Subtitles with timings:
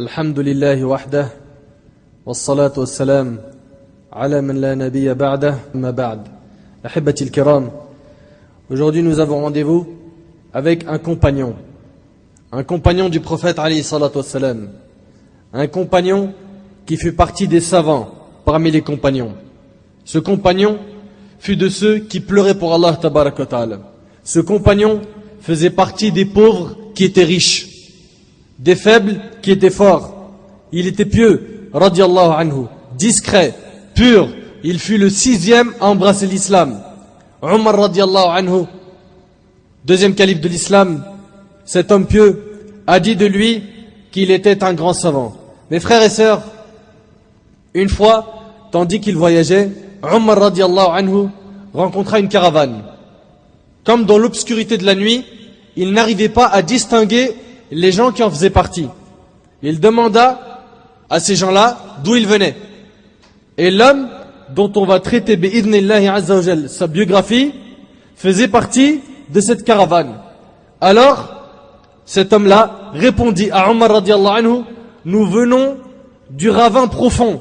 [0.00, 1.28] الحمد لله وحده
[2.26, 3.38] والصلاة والسلام
[4.12, 6.20] على من لا نبي بعده ما بعد
[6.86, 7.70] أحبتي الكرام
[8.68, 9.86] Aujourd'hui nous avons rendez-vous
[10.52, 11.54] avec un compagnon
[12.52, 14.68] un compagnon du prophète alayhi salatu wassalam
[15.54, 16.34] un compagnon
[16.84, 18.10] qui fait partie des savants
[18.44, 19.32] parmi les compagnons
[20.04, 20.76] ce compagnon
[21.38, 23.78] fut de ceux qui pleuraient pour Allah tabarak wa ta'ala
[24.22, 25.00] ce compagnon
[25.40, 27.64] faisait partie des pauvres qui étaient riches
[28.58, 30.32] des faibles qui étaient forts.
[30.72, 33.54] Il était pieux, radiallahu anhu, discret,
[33.94, 34.28] pur.
[34.62, 36.80] Il fut le sixième à embrasser l'islam.
[37.42, 38.64] Omar radiallahu anhu,
[39.84, 41.04] deuxième calife de l'islam,
[41.64, 42.42] cet homme pieux
[42.86, 43.62] a dit de lui
[44.10, 45.36] qu'il était un grand savant.
[45.70, 46.42] Mes frères et sœurs,
[47.74, 49.70] une fois, tandis qu'il voyageait,
[50.02, 51.28] Omar radiallahu anhu
[51.74, 52.82] rencontra une caravane.
[53.84, 55.24] Comme dans l'obscurité de la nuit,
[55.76, 57.34] il n'arrivait pas à distinguer
[57.70, 58.88] les gens qui en faisaient partie.
[59.62, 60.62] Il demanda
[61.08, 62.56] à ces gens-là d'où ils venaient.
[63.58, 64.08] Et l'homme
[64.54, 65.38] dont on va traiter
[66.68, 67.52] sa biographie
[68.14, 70.20] faisait partie de cette caravane.
[70.80, 71.36] Alors,
[72.04, 74.62] cet homme-là répondit à Omar anhu,
[75.04, 75.78] nous venons
[76.30, 77.40] du ravin profond.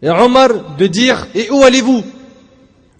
[0.00, 2.02] Et Omar de dire, et où allez-vous?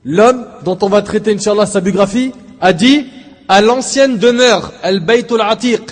[0.04, 3.06] L'homme dont on va traiter, Inch'Allah, sa biographie, a dit,
[3.52, 5.82] à l'ancienne demeure, Al-Baytul Atiq.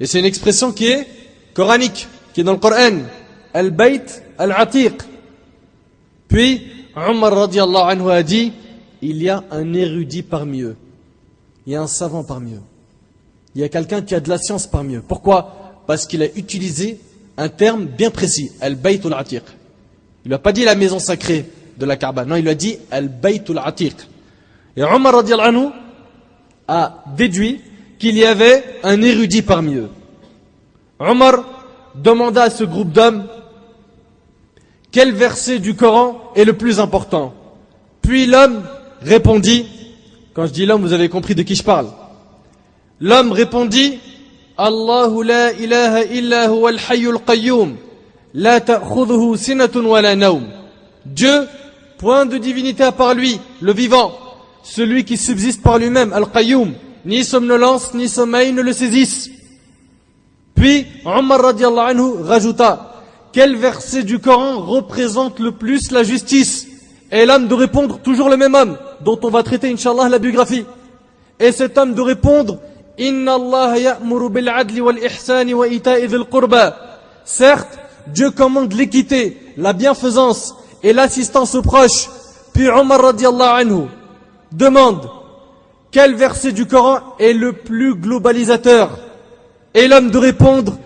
[0.00, 1.06] Et c'est une expression qui est
[1.52, 3.00] coranique, qui est dans le Coran.
[3.52, 4.94] Al-Bayt Al-Atiq.
[6.28, 6.62] Puis,
[6.96, 8.52] Omar radiallahu anhu a dit,
[9.02, 10.76] il y a un érudit parmi eux.
[11.66, 12.62] Il y a un savant parmi eux.
[13.54, 15.04] Il y a quelqu'un qui a de la science parmi eux.
[15.06, 15.82] Pourquoi?
[15.86, 16.98] Parce qu'il a utilisé
[17.36, 19.42] un terme bien précis, Al-Baytul Atiq.
[20.24, 21.44] Il n'a pas dit la maison sacrée
[21.76, 22.24] de la Kaaba.
[22.24, 23.96] Non, il a dit Al-Baytul Atiq.
[24.74, 25.81] Et Omar radiallahu anhu
[26.72, 27.60] a déduit
[27.98, 29.90] qu'il y avait un érudit parmi eux.
[30.98, 31.44] Omar
[31.94, 33.26] demanda à ce groupe d'hommes
[34.90, 37.34] quel verset du Coran est le plus important.
[38.00, 38.62] Puis l'homme
[39.02, 39.66] répondit,
[40.34, 41.88] quand je dis l'homme, vous avez compris de qui je parle.
[43.00, 43.98] L'homme répondit,
[44.56, 47.76] Allahu la ilaha illa huwa al-hayyul qayyum,
[48.34, 50.00] la wa.
[51.04, 51.48] Dieu,
[51.98, 54.12] point de divinité à part lui, le vivant,
[54.62, 56.72] celui qui subsiste par lui-même, Al-Qayyum,
[57.04, 59.30] ni somnolence ni sommeil ne le saisissent.
[60.54, 62.94] Puis Omar radiallahu anhu rajouta
[63.32, 66.68] Quel verset du Coran représente le plus la justice?
[67.10, 70.64] Et l'homme de répondre, toujours le même homme, dont on va traiter, inshallah, la biographie.
[71.38, 72.58] Et cet homme de répondre
[72.98, 76.76] Inna Allah ya'muru bil adli wal ihsani wa ita'i dhil qurba.
[77.24, 82.08] Certes, Dieu commande l'équité, la bienfaisance et l'assistance aux proches.
[82.52, 83.88] Puis Omar radiallahu anhu
[84.52, 85.08] demande
[85.90, 88.98] quel verset du Coran est le plus globalisateur
[89.74, 90.78] Et l'homme de répondre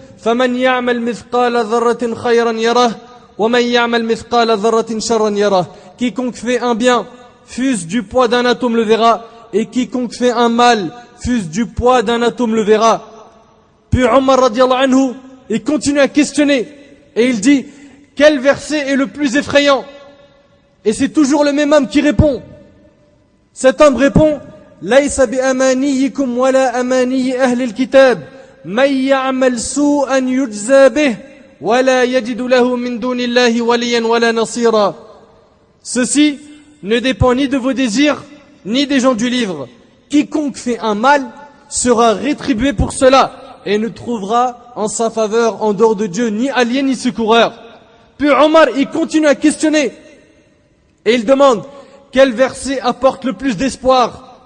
[5.99, 7.07] Quiconque fait un bien,
[7.45, 12.03] fuse du poids d'un atome le verra, et quiconque fait un mal, fuse du poids
[12.03, 13.05] d'un atome le verra.
[13.91, 15.13] Puis Omar radiallahu anhu,
[15.49, 16.67] il continue à questionner,
[17.15, 17.67] et il dit,
[18.17, 19.85] quel verset est le plus effrayant?
[20.85, 22.43] Et c'est toujours le même homme qui répond.
[23.56, 24.40] Cet homme répond
[24.82, 28.28] ليس بأمانيكم ولا أماني أهل الكتاب
[28.66, 31.18] من يعمل سوءا يجزى به
[31.62, 34.96] ولا يجد له من دون الله وليا ولا نصيرا
[35.84, 36.40] Ceci
[36.84, 38.24] ne dépend ni de vos désirs
[38.66, 39.68] ni des gens du livre.
[40.10, 41.26] Quiconque fait un mal
[41.70, 43.32] sera rétribué pour cela
[43.66, 47.54] et ne trouvera en sa faveur en dehors de Dieu ni allié ni secoureur.
[48.18, 49.92] Puis Omar, il continue à questionner
[51.06, 51.64] et il demande
[52.16, 54.38] quel verset apporte le plus d'espoir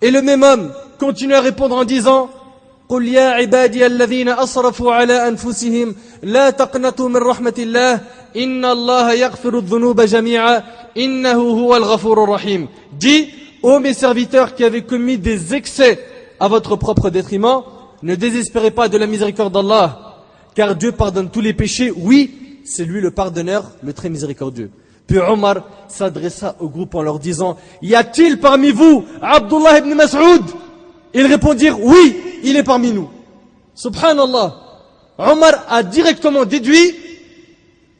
[0.00, 2.30] Et le même homme continue à répondre en disant
[2.88, 8.00] قل يا عبادي الذين أصرفوا على أنفسهم لا تقنطوا من رحمة الله
[8.36, 10.62] إن الله يغفر الذنوب جميعا
[10.96, 12.68] إنه هو الغفور الرحيم
[13.00, 13.30] Dis,
[13.62, 15.98] ô mes serviteurs qui avez commis des excès
[16.38, 17.62] à votre propre détriment,
[18.02, 20.18] ne désespérez pas de la miséricorde d'Allah,
[20.54, 21.92] car Dieu pardonne tous les péchés.
[21.96, 24.70] Oui, c'est lui le pardonneur, le très miséricordieux.
[25.07, 30.43] Puis Omar s'adressa au groupe en leur disant Y a-t-il parmi vous Abdullah ibn Mas'ud?
[31.13, 33.09] Ils répondirent Oui, il est parmi nous.
[33.73, 34.55] Subhanallah.
[35.17, 36.95] Omar a directement déduit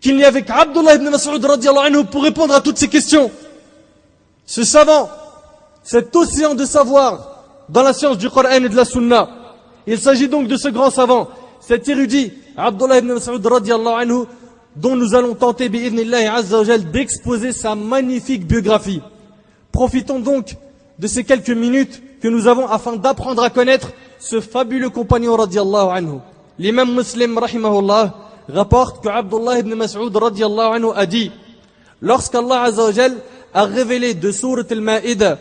[0.01, 3.31] qu'il n'y avait qu'Abdullah ibn Mas'ud anhu pour répondre à toutes ces questions.
[4.45, 5.09] Ce savant,
[5.83, 9.29] cet océan de savoir dans la science du Coran et de la Sunna.
[9.87, 11.29] Il s'agit donc de ce grand savant,
[11.61, 14.25] cet érudit, Abdullah ibn Mas'ud anhu,
[14.77, 19.01] dont nous allons tenter d'exposer sa magnifique biographie.
[19.71, 20.55] Profitons donc
[20.99, 25.89] de ces quelques minutes que nous avons afin d'apprendre à connaître ce fabuleux compagnon radiallahu
[25.89, 26.19] anhu.
[26.57, 28.13] l'imam muslim rahimahullah
[28.49, 31.31] rapporte que Abdullah ibn Mas'ud radiallahu anhu a dit
[32.01, 33.17] lorsqu'Allah azawajal
[33.53, 35.37] a révélé de sourate al-Ma'idah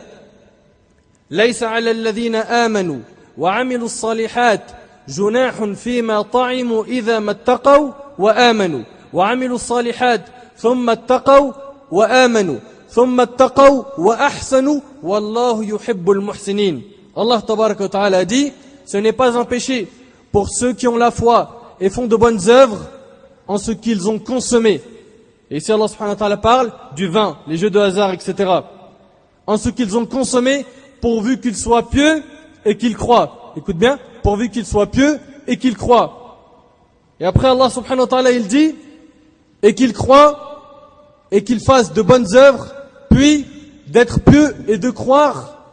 [1.31, 2.99] ليس على الذين آمنوا
[3.39, 4.63] وعملوا الصالحات
[5.09, 8.83] جناح فيما طعموا إذا ما اتقوا وآمنوا
[9.14, 10.22] وعملوا الصالحات
[10.58, 11.52] ثم اتقوا
[11.92, 12.60] وآمنوا
[12.90, 16.82] ثم اتقوا وأحسنوا والله يحب المحسنين
[17.16, 18.54] Allah tabaraka wa ta'ala dit
[18.86, 19.88] ce n'est pas un péché
[20.32, 22.86] pour ceux qui ont la foi et font de bonnes œuvres
[23.48, 24.82] en ce qu'ils ont consommé.
[25.50, 28.50] Et ici Allah subhanahu wa ta'ala parle du vin, les jeux de hasard, etc.
[29.46, 30.66] En ce qu'ils ont consommé
[31.02, 32.24] pourvu qu'ils soient pieux
[32.64, 33.54] et qu'ils croient.
[33.58, 36.38] Écoute bien, pourvu qu'ils soient pieux et qu'ils croient.
[37.20, 38.76] Et après Allah subhanahu wa ta'ala il dit
[39.63, 40.47] et qu'ils croient
[41.31, 42.73] et qu'ils fassent de bonnes œuvres,
[43.11, 43.47] puis
[43.87, 45.65] d'être pieux et de croire.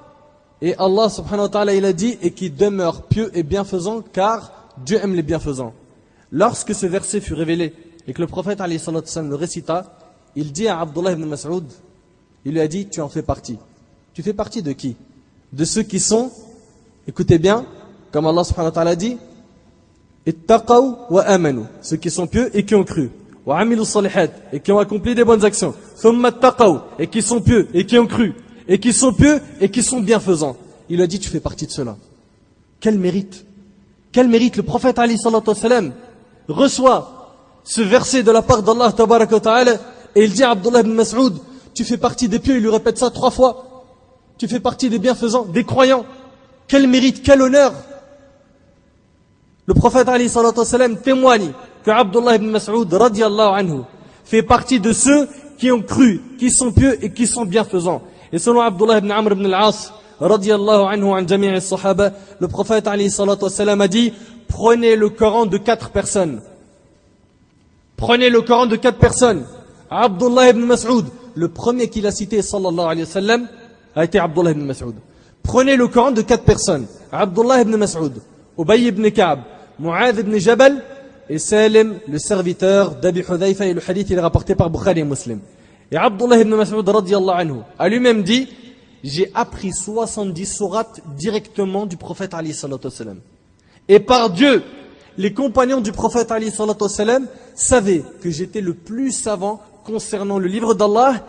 [0.62, 4.52] Et Allah subhanahu wa ta'ala il a dit et qu'ils demeurent pieux et bienfaisants car
[4.78, 5.74] Dieu aime les bienfaisants.
[6.32, 7.74] Lorsque ce verset fut révélé
[8.08, 9.98] et que le prophète alayhi le récita,
[10.36, 11.66] il dit à Abdullah ibn Mas'ud,
[12.46, 13.58] il lui a dit tu en fais partie.
[14.14, 14.96] Tu fais partie de qui?
[15.52, 16.32] De ceux qui sont,
[17.08, 17.66] écoutez bien,
[18.12, 19.18] comme Allah subhanahu wa ta'ala dit,
[20.26, 23.12] ittaqaw wa amanu, ceux qui sont pieux et qui ont cru.
[24.52, 25.74] Et qui ont accompli des bonnes actions.
[27.00, 28.34] Et qui sont pieux et qui ont cru.
[28.68, 30.56] Et qui sont pieux et qui sont bienfaisants.
[30.90, 31.98] Il a dit tu fais partie de cela.
[32.80, 33.46] Quel mérite
[34.12, 35.18] Quel mérite le prophète Ali
[36.48, 39.74] reçoit ce verset de la part d'Allah ta'ala
[40.16, 41.34] et il dit à Abdullah ibn Mas'ud
[41.74, 43.86] tu fais partie des pieux, il lui répète ça trois fois.
[44.38, 46.06] Tu fais partie des bienfaisants, des croyants.
[46.68, 47.74] Quel mérite, quel honneur
[49.66, 50.30] Le prophète Ali
[51.04, 51.52] témoigne
[51.84, 53.82] que Abdullah ibn Mas'ud radiallahu anhu
[54.24, 55.28] fait partie de ceux
[55.58, 58.02] qui ont cru, qui sont pieux et qui sont bienfaisants.
[58.32, 62.98] Et selon Abdullah ibn Amr ibn al-As radiallahu anhu an sahaba le prophète a
[63.88, 64.14] dit
[64.48, 66.42] prenez le Coran de quatre personnes.
[67.98, 69.46] Prenez le Coran de quatre personnes.
[69.90, 71.06] Abdullah ibn Mas'ud,
[71.36, 73.48] le premier qu'il a cité sallallahu alayhi wa sallam
[73.96, 74.96] a été Abdullah ibn Mas'ud.
[75.44, 76.88] Prenez le Coran de quatre personnes.
[77.12, 78.14] Abdullah ibn Mas'ud,
[78.58, 79.40] Ubay ibn Ka'b,
[79.80, 80.82] Mu'adh ibn Jabal
[81.30, 85.40] et Salim, le serviteur d'Abi Hudhaifa le hadith il est rapporté par Bukhari et Muslim.
[85.92, 88.50] Et Abdullah ibn Mas'ud anhu a lui-même dit
[89.04, 93.20] j'ai appris 70 sourates directement du prophète Ali sallallahu alayhi wa sallam.
[93.88, 94.64] Et par Dieu,
[95.18, 99.62] les compagnons du prophète Ali sallallahu alayhi wa sallam savaient que j'étais le plus savant
[99.84, 101.26] concernant le livre d'Allah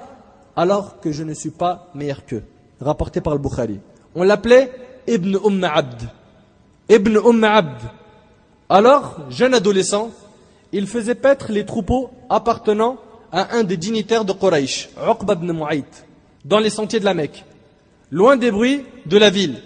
[0.56, 2.42] alors que je ne suis pas meilleur qu'eux.
[2.80, 3.80] Rapporté par le Bukhari.
[4.14, 4.70] On l'appelait
[5.06, 6.02] Ibn Umm Abd.
[6.88, 7.82] Ibn Umm Abd.
[8.68, 10.10] Alors, jeune adolescent,
[10.72, 12.96] il faisait paître les troupeaux appartenant
[13.30, 15.52] à un des dignitaires de Quraysh, Uqba ibn
[16.44, 17.44] dans les sentiers de la Mecque,
[18.10, 19.60] loin des bruits de la ville.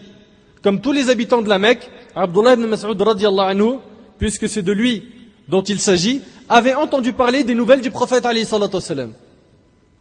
[0.62, 3.78] Comme tous les habitants de la Mecque, Abdullah ibn Mas'ud radiallahu anhu,
[4.18, 5.04] puisque c'est de lui
[5.48, 8.46] dont il s'agit, avait entendu parler des nouvelles du prophète alayhi.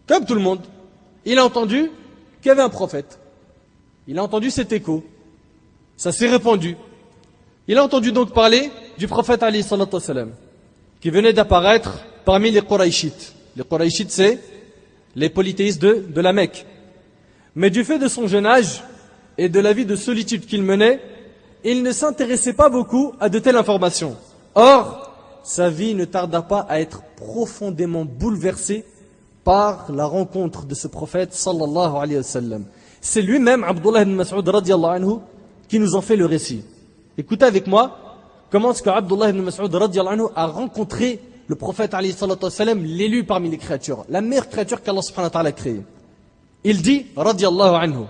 [0.07, 0.61] Comme tout le monde,
[1.25, 1.91] il a entendu
[2.41, 3.19] qu'il y avait un prophète.
[4.07, 5.03] Il a entendu cet écho.
[5.97, 6.77] Ça s'est répandu.
[7.67, 9.63] Il a entendu donc parler du prophète Ali
[10.99, 13.33] qui venait d'apparaître parmi les Quraishites.
[13.55, 14.39] Les Quraishites, c'est
[15.15, 16.65] les polythéistes de, de la Mecque.
[17.55, 18.83] Mais du fait de son jeune âge
[19.38, 20.99] et de la vie de solitude qu'il menait,
[21.63, 24.15] il ne s'intéressait pas beaucoup à de telles informations.
[24.55, 28.83] Or, sa vie ne tarda pas à être profondément bouleversée
[29.44, 32.66] par la rencontre de ce prophète sallallahu alayhi wa sallam.
[32.99, 35.19] C'est lui-même, Abdullah ibn Mas'ud radiallahu anhu,
[35.68, 36.63] qui nous en fait le récit.
[37.18, 38.06] Écoutez avec moi
[38.49, 39.73] comment est-ce que Abdullah ibn Mas'ud
[40.35, 45.49] a rencontré le prophète l'élu parmi les créatures, la meilleure créature qu'Allah subhanahu wa ta'ala
[45.49, 45.81] a créée?
[46.63, 48.06] Il dit, anhu,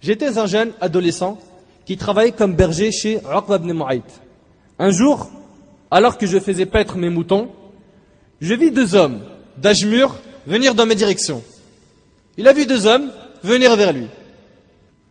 [0.00, 1.38] j'étais un jeune adolescent
[1.84, 4.02] qui travaillait comme berger chez Uqba ibn Mu'ayt.
[4.78, 5.30] Un jour,
[5.90, 7.48] alors que je faisais paître mes moutons,
[8.40, 9.20] je vis deux hommes
[9.56, 10.14] d'âge mûr
[10.46, 11.42] venir dans mes directions.
[12.36, 13.10] Il a vu deux hommes
[13.42, 14.06] venir vers lui.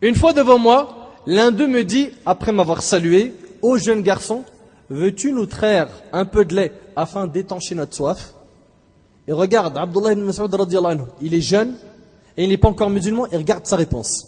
[0.01, 4.43] Une fois devant moi, l'un d'eux me dit, après m'avoir salué, Ô jeune garçon,
[4.89, 8.33] veux-tu nous traire un peu de lait afin d'étancher notre soif?
[9.27, 10.31] Et regarde, Abdullah ibn
[11.21, 11.75] il est jeune
[12.37, 14.27] et il n'est pas encore musulman et regarde sa réponse.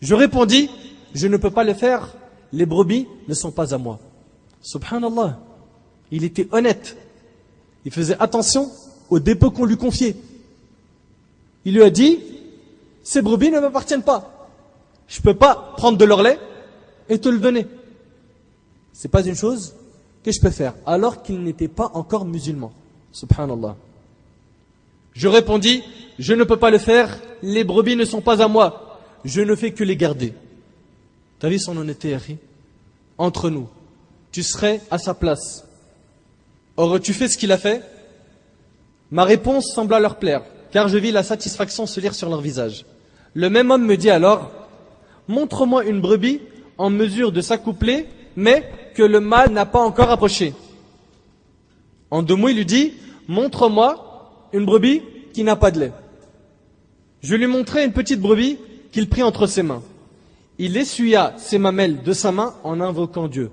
[0.00, 0.70] Je répondis,
[1.14, 2.14] je ne peux pas le faire,
[2.52, 3.98] les brebis ne sont pas à moi.
[4.60, 5.38] Subhanallah,
[6.10, 6.96] il était honnête.
[7.84, 8.70] Il faisait attention
[9.10, 10.16] au dépôt qu'on lui confiait.
[11.64, 12.18] Il lui a dit,
[13.02, 14.48] ces brebis ne m'appartiennent pas.
[15.08, 16.38] Je ne peux pas prendre de leur lait
[17.08, 17.66] et te le donner.
[18.96, 19.74] C'est pas une chose
[20.24, 22.72] que je peux faire, alors qu'il n'était pas encore musulman.
[23.12, 23.76] Subhanallah.
[25.12, 25.82] Je répondis,
[26.18, 29.54] je ne peux pas le faire, les brebis ne sont pas à moi, je ne
[29.54, 30.32] fais que les garder.
[31.38, 32.16] T'as vu son honnêteté,
[33.18, 33.68] Entre nous,
[34.32, 35.66] tu serais à sa place.
[36.78, 37.82] Aurais-tu fait ce qu'il a fait
[39.10, 42.86] Ma réponse sembla leur plaire, car je vis la satisfaction se lire sur leur visage.
[43.34, 44.50] Le même homme me dit alors,
[45.28, 46.40] montre-moi une brebis
[46.78, 50.54] en mesure de s'accoupler, mais que le mâle n'a pas encore approché.
[52.10, 52.94] En deux mots, il lui dit,
[53.28, 55.02] montre-moi une brebis
[55.34, 55.92] qui n'a pas de lait.
[57.20, 58.56] Je lui montrai une petite brebis
[58.92, 59.82] qu'il prit entre ses mains.
[60.58, 63.50] Il essuya ses mamelles de sa main en invoquant Dieu.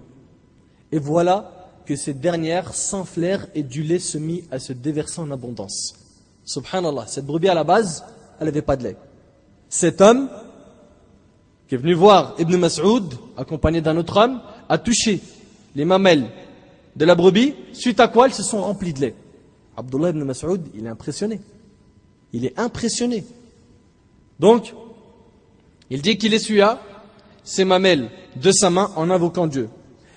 [0.94, 1.52] Et voilà
[1.86, 5.96] que ces dernières s'enflèrent et du lait se mit à se déverser en abondance.
[6.46, 8.06] Subhanallah, cette brebis à la base,
[8.40, 8.98] elle n'avait pas de lait.
[9.68, 10.30] Cet homme,
[11.68, 15.20] qui est venu voir Ibn Mas'ud, accompagné d'un autre homme, a touché
[15.76, 16.28] les mamelles
[16.96, 19.16] de la brebis, suite à quoi elles se sont remplies de lait.
[19.76, 21.42] Abdullah ibn Mas'ud, il est impressionné.
[22.32, 23.24] Il est impressionné.
[24.40, 24.74] Donc,
[25.90, 26.80] il dit qu'il essuya
[27.44, 29.70] ses mamelles de sa main en invoquant Dieu.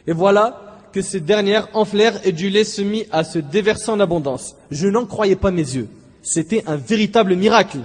[0.07, 4.01] Et voilà que ces dernières enflèrent et du lait se mit à se déverser en
[4.01, 4.57] abondance.
[4.71, 5.89] Je n'en croyais pas mes yeux.
[6.23, 7.81] C'était un véritable miracle.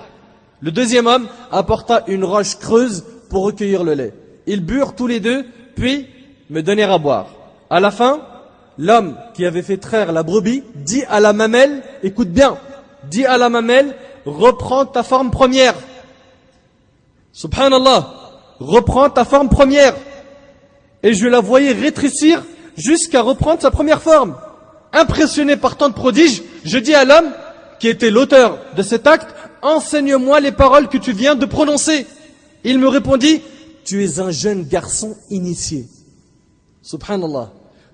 [0.61, 4.13] Le deuxième homme apporta une roche creuse pour recueillir le lait.
[4.47, 6.07] Ils burent tous les deux, puis
[6.51, 7.27] me donnèrent à boire.
[7.70, 8.20] À la fin,
[8.77, 12.58] l'homme qui avait fait traire la brebis dit à la mamelle, écoute bien,
[13.10, 15.74] dit à la mamelle, reprends ta forme première.
[17.31, 18.13] Subhanallah,
[18.60, 19.96] reprends ta forme première.
[21.03, 22.43] Et je la voyais rétrécir
[22.75, 24.36] jusqu'à reprendre sa première forme.
[24.91, 27.31] Impressionné par tant de prodiges, je dis à l'homme
[27.79, 32.05] qui était l'auteur de cet acte, enseigne-moi les paroles que tu viens de prononcer.
[32.65, 33.41] Il me répondit,
[33.86, 35.88] tu es un jeune garçon initié.
[36.81, 37.51] Subhanallah.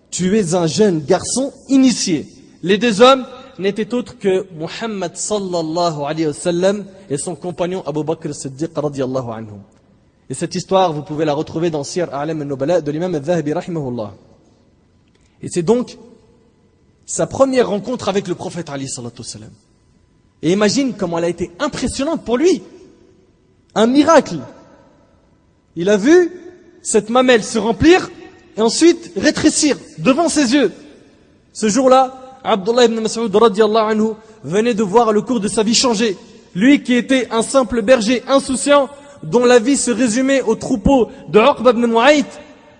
[0.09, 2.25] Tu es un jeune garçon initié.
[2.63, 3.25] Les deux hommes
[3.59, 9.29] n'étaient autres que Muhammad sallallahu alayhi wa sallam et son compagnon Abu Bakr Siddiq radiallahu
[9.31, 9.59] anhu.
[10.29, 14.13] Et cette histoire, vous pouvez la retrouver dans Sir A'lam al-Nubala de l'imam al-Zahabi rahimahullah.
[15.41, 15.97] Et c'est donc
[17.05, 19.51] sa première rencontre avec le prophète Ali sallallahu sallam.
[20.41, 22.61] Et imagine comment elle a été impressionnante pour lui.
[23.75, 24.39] Un miracle.
[25.75, 26.31] Il a vu
[26.81, 28.09] cette mamelle se remplir
[28.57, 30.71] et ensuite rétrécir devant ses yeux.
[31.53, 34.09] Ce jour-là, Abdullah ibn Mas'ud anhu
[34.43, 36.17] venait de voir le cours de sa vie changer.
[36.55, 38.89] Lui qui était un simple berger insouciant,
[39.23, 42.25] dont la vie se résumait au troupeau de Uqba ibn Mu'ayt,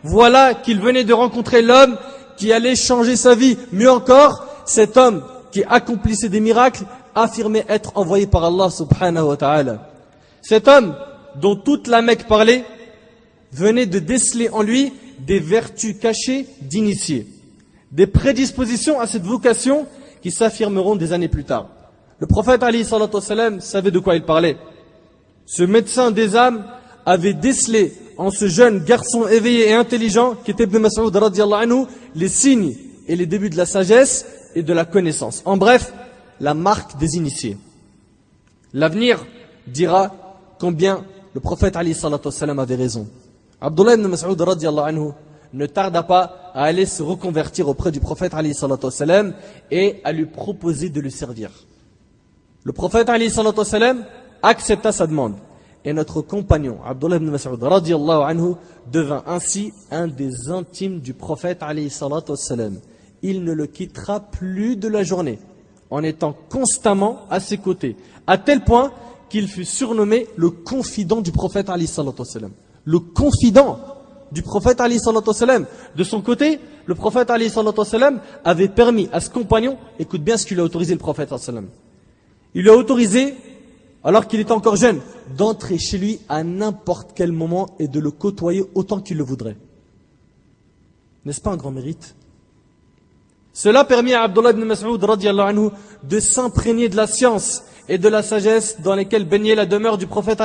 [0.04, 1.98] voilà qu'il venait de rencontrer l'homme
[2.38, 3.58] qui allait changer sa vie.
[3.72, 6.84] Mieux encore, cet homme qui accomplissait des miracles
[7.16, 9.90] affirmait être envoyé par Allah subhanahu wa ta'ala.
[10.42, 10.96] Cet homme
[11.36, 12.64] dont toute la Mecque parlait
[13.52, 17.28] venait de déceler en lui des vertus cachées d'initiés,
[17.92, 19.88] des prédispositions à cette vocation
[20.22, 21.70] qui s'affirmeront des années plus tard.
[22.20, 24.58] Le prophète Ali sallam savait de quoi il parlait.
[25.46, 26.66] Ce médecin des âmes
[27.06, 32.28] avait décelé en ce jeune garçon éveillé et intelligent qui était Ibn Mas'ud anhu les
[32.28, 32.76] signes
[33.08, 35.42] et les débuts de la sagesse et de la connaissance.
[35.46, 35.94] En bref,
[36.40, 37.58] la marque des initiés.
[38.74, 39.26] L'avenir
[39.68, 40.16] dira
[40.60, 43.08] combien le prophète Ali sallam avait raison.
[43.60, 45.12] Abdullah ibn Mas'ud anhu
[45.54, 48.34] ne tarda pas à aller se reconvertir auprès du prophète
[48.92, 49.34] sallam
[49.72, 51.50] et à lui proposer de le servir.
[52.64, 53.10] Le prophète
[53.64, 54.06] sallam
[54.44, 55.36] accepta sa demande
[55.84, 58.54] et notre compagnon Abdullah ibn Mas'ud anhu
[58.92, 61.64] devint ainsi un des intimes du prophète
[62.36, 62.80] sallam.
[63.24, 65.40] Il ne le quittera plus de la journée
[65.90, 67.96] en étant constamment à ses côtés,
[68.28, 68.92] à tel point
[69.30, 72.52] qu'il fut surnommé le confident du prophète sallam
[72.88, 73.80] le confident
[74.32, 74.98] du prophète Ali.
[75.96, 77.52] De son côté, le prophète Ali
[78.46, 81.34] avait permis à ce compagnon, écoute bien ce qu'il a autorisé le prophète.
[82.56, 83.36] Il lui a autorisé,
[84.06, 85.02] alors qu'il était encore jeune,
[85.36, 89.58] d'entrer chez lui à n'importe quel moment et de le côtoyer autant qu'il le voudrait.
[91.26, 92.16] N'est-ce pas un grand mérite?
[93.52, 95.02] Cela permet à Abdullah ibn Mas'ud
[96.04, 100.08] de s'imprégner de la science et de la sagesse dans lesquelles baignait la demeure du
[100.08, 100.42] prophète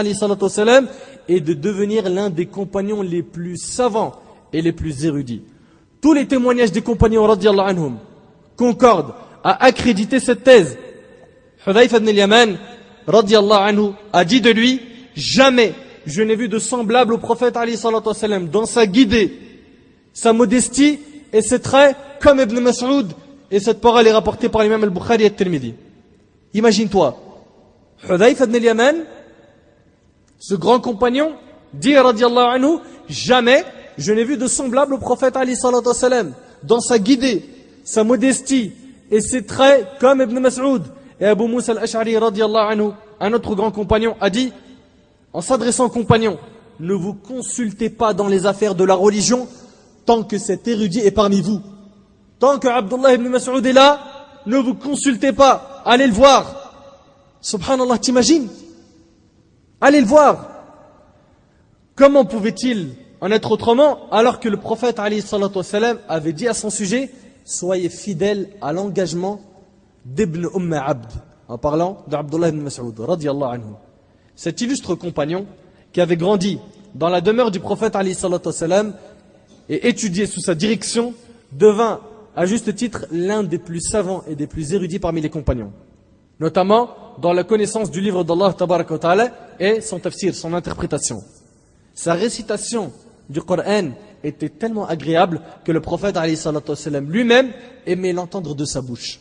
[1.28, 4.14] et de devenir l'un des compagnons les plus savants
[4.52, 5.42] et les plus érudits.
[6.00, 7.98] Tous les témoignages des compagnons anhum
[8.56, 10.78] concordent à accréditer cette thèse.
[11.66, 12.58] Hudayf ibn al-Yaman
[13.06, 14.80] anhu a dit de lui
[15.14, 15.74] jamais
[16.06, 17.56] je n'ai vu de semblable au prophète
[18.50, 19.38] dans sa guidée,
[20.12, 20.98] sa modestie
[21.32, 23.12] et ses traits comme Ibn Mas'ud
[23.50, 25.74] et cette parole est rapportée par l'imam al-Bukhari et al-Tirmidhi.
[26.54, 27.31] Imagine-toi,
[28.08, 28.96] Hudayf ibn al-Yaman,
[30.38, 31.32] ce grand compagnon,
[31.72, 32.78] dit radiallahu anhu,
[33.08, 33.64] jamais
[33.96, 37.44] je n'ai vu de semblable au prophète Ali sallallahu sallam, dans sa guidée,
[37.84, 38.72] sa modestie
[39.10, 40.82] et ses traits comme Ibn Mas'ud
[41.20, 42.90] et Abu Musa al-Ash'ari radiallahu anhu,
[43.20, 44.52] un autre grand compagnon, a dit,
[45.32, 46.38] en s'adressant aux compagnons,
[46.80, 49.46] ne vous consultez pas dans les affaires de la religion
[50.04, 51.60] tant que cet érudit est parmi vous.
[52.40, 54.00] Tant que Abdullah ibn Mas'ud est là,
[54.46, 56.61] ne vous consultez pas, allez le voir.
[57.42, 58.48] Subhanallah, t'imagines?
[59.80, 60.48] Allez le voir.
[61.96, 67.10] Comment pouvait-il en être autrement alors que le prophète avait dit à son sujet
[67.44, 69.40] Soyez fidèles à l'engagement
[70.04, 71.08] d'Ibn Umm Abd,
[71.48, 73.74] en parlant d'Abdullah ibn Mas'ud, anhu.
[74.36, 75.46] Cet illustre compagnon
[75.92, 76.60] qui avait grandi
[76.94, 77.96] dans la demeure du prophète
[79.68, 81.14] et étudié sous sa direction
[81.50, 82.00] devint
[82.36, 85.72] à juste titre l'un des plus savants et des plus érudits parmi les compagnons.
[86.40, 88.54] Notamment dans la connaissance du livre d'Allah
[89.58, 91.22] et son tafsir, son interprétation.
[91.94, 92.92] Sa récitation
[93.28, 93.90] du Coran
[94.24, 96.16] était tellement agréable que le prophète
[97.08, 97.52] lui-même
[97.86, 99.20] aimait l'entendre de sa bouche.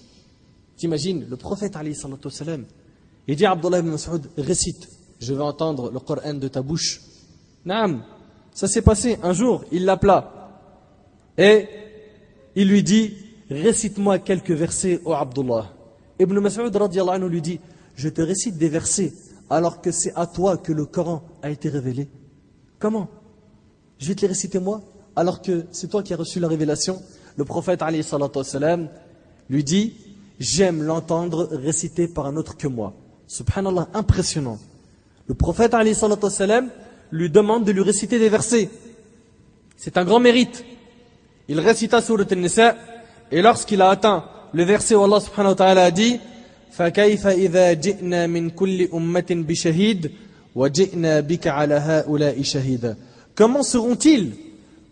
[0.77, 1.77] T'imagines, le prophète
[3.27, 7.01] il dit à Abdullah ibn Mas'ud, récite, je vais entendre le Coran de ta bouche.
[7.65, 8.03] Naam,
[8.53, 10.41] ça s'est passé un jour, il l'appela
[11.37, 11.67] et
[12.55, 13.13] il lui dit
[13.49, 15.71] récite-moi quelques versets au Abdullah.
[16.19, 16.75] Ibn Mas'ud
[17.29, 17.59] lui dit
[18.01, 19.13] je te récite des versets
[19.49, 22.09] alors que c'est à toi que le Coran a été révélé.
[22.79, 23.07] Comment?
[23.99, 24.81] Je vais te les réciter moi
[25.15, 26.99] alors que c'est toi qui as reçu la révélation.
[27.37, 27.83] Le prophète
[29.49, 29.93] lui dit
[30.39, 32.93] j'aime l'entendre récité par un autre que moi.
[33.27, 34.57] Subhanallah, impressionnant.
[35.27, 35.75] Le prophète
[37.11, 38.69] lui demande de lui réciter des versets.
[39.77, 40.65] C'est un grand mérite.
[41.47, 42.75] Il récita Surat al-Nisa
[43.31, 46.19] et lorsqu'il a atteint le verset où Allah subhanahu wa ta'ala a dit
[46.76, 50.10] فَكَيْفَ إِذَا جِئْنَا مِنْ كُلِّ أُمَّةٍ بِشَهِيدٍ
[50.54, 52.96] وَجِئْنَا بِكَ عَلَى هَؤُلَاءِ شَهِيدًا
[53.34, 54.32] Comment seront-ils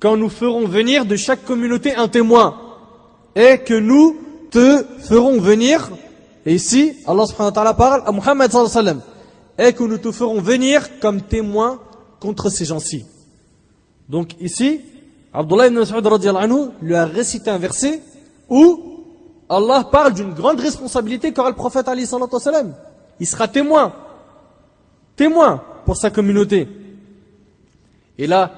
[0.00, 2.57] quand nous ferons venir de chaque communauté un témoin
[3.35, 4.16] et que nous
[4.50, 5.90] te ferons venir
[6.47, 9.02] et ici Allah subhanahu wa ta'ala parle à Muhammad sallallahu alayhi wa sallam
[9.59, 11.81] et que nous te ferons venir comme témoin
[12.21, 13.04] contre ces gens-ci
[14.09, 14.83] donc ici
[15.33, 18.00] Abdullah ibn Mas'ud anhu lui a récité un verset
[18.49, 18.98] où
[19.50, 22.70] Allah parle d'une grande responsabilité qu'aura le prophète Ali sallallahu alayhi
[23.20, 23.94] Il sera témoin,
[25.16, 26.68] témoin pour sa communauté.
[28.18, 28.51] Et là,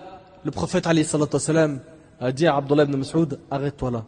[0.43, 1.79] le prophète Ali sallallahu alayhi
[2.19, 4.05] a dit à Abdullah ibn Mas'ud, arrête-toi là.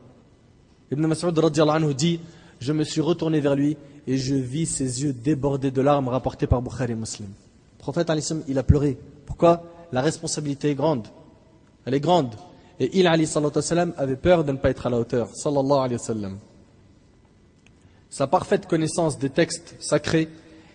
[0.92, 2.20] Ibn Mas'ud anhu dit,
[2.60, 6.48] je me suis retourné vers lui et je vis ses yeux débordés de larmes rapportés
[6.48, 7.30] par Bukhari Muslim.
[7.30, 8.12] Le prophète
[8.48, 8.98] il a pleuré.
[9.26, 9.64] Pourquoi?
[9.92, 11.08] La responsabilité est grande.
[11.86, 12.36] Elle est grande.
[12.80, 15.30] Et il, avait peur de ne pas être à la hauteur.
[18.14, 20.30] Sa parfaite connaissance des textes sacrés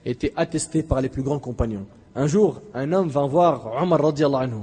[0.05, 1.87] était attestée par les plus grands compagnons.
[2.17, 4.63] Un jour, un homme vint voir Omar anhu,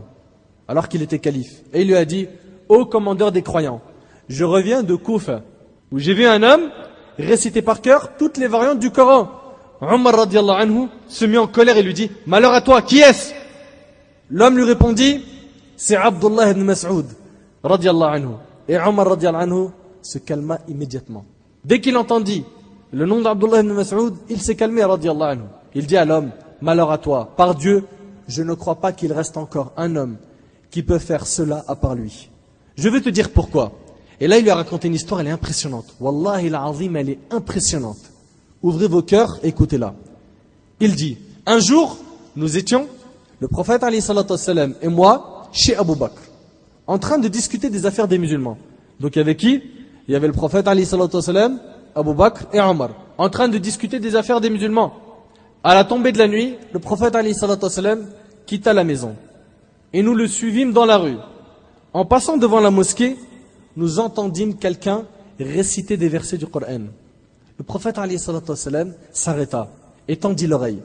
[0.67, 1.61] alors qu'il était calife.
[1.71, 2.27] Et il lui a dit,
[2.67, 3.79] Ô commandeur des croyants,
[4.27, 5.41] je reviens de Koufa,
[5.89, 6.69] où j'ai vu un homme
[7.17, 9.29] réciter par cœur toutes les variantes du Coran.
[9.79, 10.27] Omar
[10.59, 13.33] anhu se mit en colère et lui dit, Malheur à toi, qui est-ce?
[14.29, 15.23] L'homme lui répondit,
[15.77, 17.05] c'est Abdullah ibn Mas'ud
[17.63, 18.31] anhu.
[18.67, 19.69] Et Omar anhu
[20.01, 21.23] se calma immédiatement.
[21.63, 22.43] Dès qu'il entendit
[22.95, 25.41] le nom d'Abdullah ibn Mas'ud, il s'est calmé anhu.
[25.75, 26.31] Il dit à l'homme,
[26.61, 27.83] malheur à toi, par Dieu,
[28.27, 30.15] je ne crois pas qu'il reste encore un homme
[30.71, 32.29] qui peut faire cela à part lui.
[32.77, 33.73] Je vais te dire pourquoi.
[34.21, 35.93] Et là, il lui a raconté une histoire, elle est impressionnante.
[35.99, 37.99] Wallahi l'azim, elle est impressionnante.
[38.63, 39.93] Ouvrez vos cœurs, écoutez-la.
[40.79, 41.97] Il dit, un jour,
[42.37, 42.87] nous étions,
[43.41, 43.83] le prophète
[44.81, 46.21] et moi, chez Abu Bakr
[46.87, 48.57] en train de discuter des affaires des musulmans.
[48.99, 49.61] Donc il y avait qui?
[50.07, 51.59] Il y avait le prophète Ali sallam,
[51.95, 54.93] Abu Bakr et Omar, en train de discuter des affaires des musulmans.
[55.63, 57.15] À la tombée de la nuit, le prophète
[58.45, 59.15] quitta la maison.
[59.93, 61.17] Et nous le suivîmes dans la rue.
[61.93, 63.15] En passant devant la mosquée,
[63.77, 65.05] nous entendîmes quelqu'un
[65.39, 66.87] réciter des versets du Coran.
[67.57, 67.97] Le prophète
[69.13, 69.69] s'arrêta
[70.07, 70.81] et tendit l'oreille.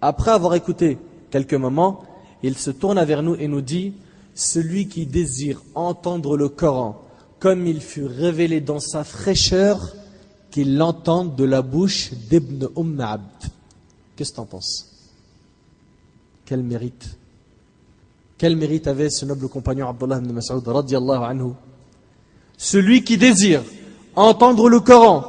[0.00, 0.98] Après avoir écouté
[1.30, 2.02] quelques moments,
[2.42, 3.94] il se tourna vers nous et nous dit
[4.34, 7.02] celui qui désire entendre le Coran
[7.38, 9.94] comme il fut révélé dans sa fraîcheur,
[10.56, 13.50] qu'il l'entende de la bouche d'Ibn Umm Abd.
[14.16, 14.86] Qu'est-ce que tu en penses?
[16.46, 17.18] Quel mérite?
[18.38, 21.52] Quel mérite avait ce noble compagnon Abdullah ibn Mas'ud anhu?
[22.56, 23.60] Celui qui désire
[24.14, 25.24] entendre le Coran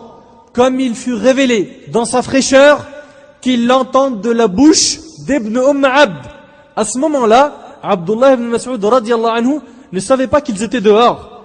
[0.53, 2.87] comme il fut révélé dans sa fraîcheur,
[3.41, 6.25] qu'il l'entende de la bouche d'Ibn Umm Abd.
[6.73, 9.59] À ce moment-là, Abdullah ibn Mas'ud anhu
[9.91, 11.43] ne savait pas qu'ils étaient dehors.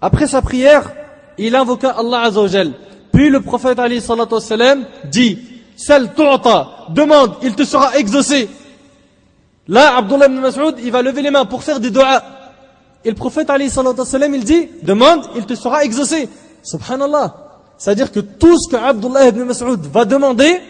[0.00, 0.92] Après sa prière,
[1.36, 2.74] il invoqua Allah Azzawajal.
[3.12, 5.38] Puis le prophète sallam dit
[5.76, 8.48] Sal tu'ta, demande, il te sera exaucé.
[9.68, 12.22] Là, Abdullah ibn Mas'ud, il va lever les mains pour faire des doigts.
[13.04, 16.28] Et le prophète sallam, il dit Demande, il te sera exaucé.
[16.62, 17.34] Subhanallah.
[17.76, 20.60] C'est-à-dire que tout ce que Abdullah ibn Mas'ud va demander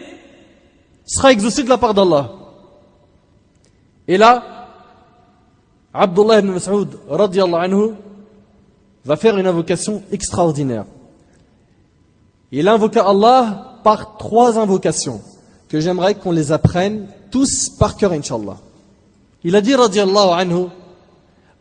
[1.05, 2.31] sera exaucé de la part d'Allah.
[4.09, 4.42] Et là,
[5.92, 7.90] Abdullah ibn Mas'ud anhu
[9.05, 10.85] va faire une invocation extraordinaire.
[12.53, 15.23] Il invoqua Allah par trois invocations
[15.69, 18.59] que j'aimerais qu'on les apprenne tous par cœur, Inch'Allah.
[19.43, 20.67] Il a dit, radiallahu anhu,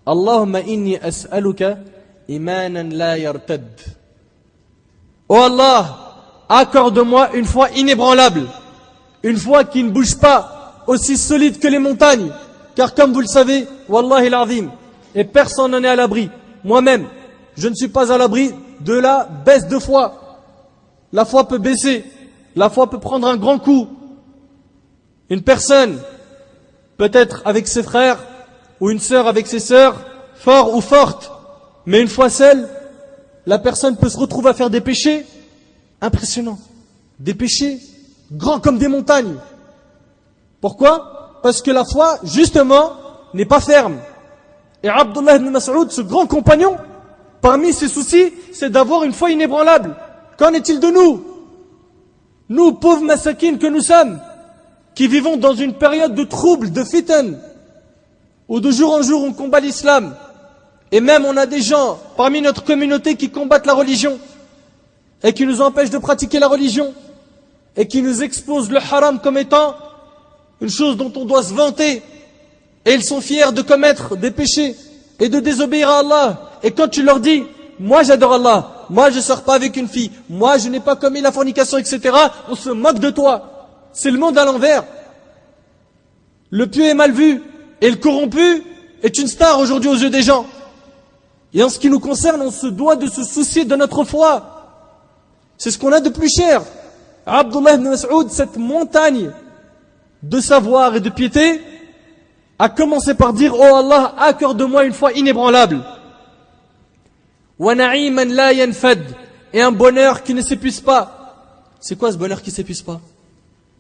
[0.06, 1.78] Allahumma inni as'aluka
[2.28, 3.64] imanan la yartad.
[5.30, 8.48] Oh Allah, accorde-moi une foi inébranlable,
[9.24, 12.32] une foi qui ne bouge pas, aussi solide que les montagnes.
[12.76, 14.70] Car comme vous le savez, Wallahi l'azim,
[15.16, 16.30] et personne n'en est à l'abri.
[16.66, 17.08] Moi-même,
[17.56, 18.52] je ne suis pas à l'abri
[18.82, 20.31] de la baisse de foi.
[21.14, 22.06] La foi peut baisser,
[22.56, 23.88] la foi peut prendre un grand coup.
[25.30, 26.00] Une personne,
[26.98, 28.20] peut-être avec ses frères,
[28.80, 29.96] ou une sœur avec ses sœurs,
[30.36, 31.32] fort ou forte,
[31.86, 32.68] mais une fois seule,
[33.46, 35.26] la personne peut se retrouver à faire des péchés
[36.02, 36.60] impressionnants.
[37.20, 37.80] Des péchés
[38.32, 39.36] grands comme des montagnes.
[40.60, 41.40] Pourquoi?
[41.44, 42.94] Parce que la foi, justement,
[43.34, 43.98] n'est pas ferme.
[44.84, 46.78] Et Abdullah ibn Mas'ud, ce grand compagnon,
[47.42, 49.96] parmi ses soucis, c'est d'avoir une foi inébranlable.
[50.42, 51.24] Qu'en est-il de nous?
[52.50, 54.20] Nous, pauvres massakines que nous sommes,
[54.96, 57.34] qui vivons dans une période de troubles, de fitan,
[58.48, 60.16] où de jour en jour on combat l'islam,
[60.92, 64.18] et même on a des gens parmi notre communauté qui combattent la religion,
[65.22, 66.92] et qui nous empêchent de pratiquer la religion,
[67.78, 69.76] et qui nous exposent le haram comme étant
[70.60, 72.02] une chose dont on doit se vanter,
[72.86, 74.76] et ils sont fiers de commettre des péchés
[75.20, 76.52] et de désobéir à Allah.
[76.64, 77.44] Et quand tu leur dis,
[77.80, 80.98] moi j'adore Allah, moi je ne sors pas avec une fille, moi je n'ai pas
[80.98, 82.14] commis la fornication, etc.,
[82.50, 83.70] on se moque de toi.
[83.94, 84.84] C'est le monde à l'envers.
[86.50, 87.42] Le pieux est mal vu,
[87.80, 88.64] et le corrompu
[89.02, 90.46] est une star aujourd'hui aux yeux des gens.
[91.54, 94.68] Et en ce qui nous concerne, on se doit de se soucier de notre foi.
[95.58, 96.62] C'est ce qu'on a de plus cher.
[97.26, 99.32] Abdullah ibn Mas'ud, cette montagne
[100.22, 101.62] de savoir et de piété,
[102.60, 105.82] a commencé par dire Oh Allah, accorde-moi une foi inébranlable.
[109.54, 111.76] Et un bonheur qui ne s'épuise pas.
[111.80, 113.00] C'est quoi ce bonheur qui ne s'épuise pas?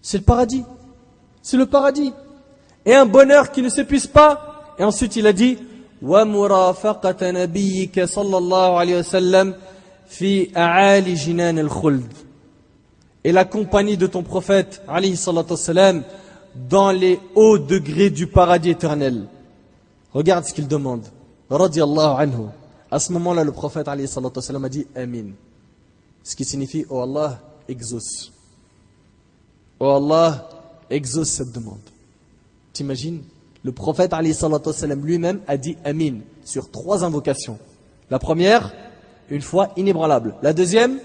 [0.01, 0.63] C'est le paradis.
[1.41, 2.13] C'est le paradis.
[2.85, 4.75] Et un bonheur qui ne s'épuise pas.
[4.77, 5.57] Et ensuite il a dit
[13.23, 14.81] Et la compagnie de ton prophète
[16.69, 19.25] dans les hauts degrés du paradis éternel.
[20.13, 21.05] Regarde ce qu'il demande.
[21.49, 22.47] anhu.
[22.91, 23.95] À ce moment-là, le prophète a
[24.69, 25.31] dit Amin.
[26.23, 28.31] Ce qui signifie Oh Allah, exauce.
[29.79, 30.49] Oh Allah,
[30.89, 31.79] exauce cette demande.
[32.73, 33.23] T'imagines?
[33.63, 34.13] Le prophète
[35.05, 37.57] lui-même a dit Amin sur trois invocations.
[38.09, 38.73] La première,
[39.29, 40.35] une foi inébranlable.
[40.41, 40.99] La deuxième,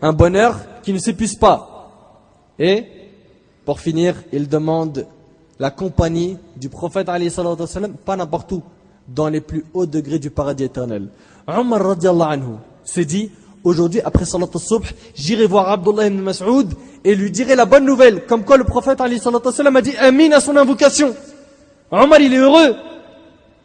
[0.00, 1.90] un bonheur qui ne s'épuise pas.
[2.58, 2.86] Et
[3.64, 5.06] pour finir, il demande
[5.58, 7.08] la compagnie du prophète
[8.04, 8.62] pas n'importe où,
[9.08, 11.08] dans les plus hauts degrés du paradis éternel.
[11.46, 11.96] Omar
[12.30, 13.30] anhu s'est dit,
[13.64, 16.72] aujourd'hui après salat al-subh, j'irai voir Abdullah ibn Mas'ud
[17.04, 20.56] et lui dirai la bonne nouvelle, comme quoi le prophète a dit Amin à son
[20.56, 21.14] invocation.
[21.90, 22.74] Omar il est heureux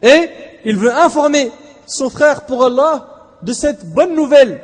[0.02, 0.28] et
[0.64, 1.50] il veut informer
[1.86, 4.60] son frère pour Allah de cette bonne nouvelle.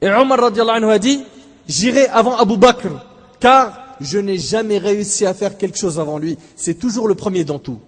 [0.00, 1.24] Et Omar anhu a dit,
[1.68, 2.88] j'irai avant Abu Bakr,
[3.38, 6.38] car je n'ai jamais réussi à faire quelque chose avant lui.
[6.56, 7.78] C'est toujours le premier dans tout.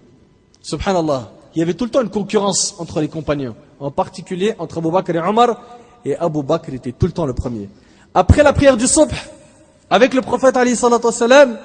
[0.61, 1.32] Subhanallah.
[1.55, 3.55] Il y avait tout le temps une concurrence entre les compagnons.
[3.79, 5.61] En particulier entre Abu Bakr et Omar.
[6.03, 7.69] Et Abu Bakr était tout le temps le premier.
[8.13, 9.11] Après la prière du subh,
[9.89, 11.57] avec le prophète Ali sallam,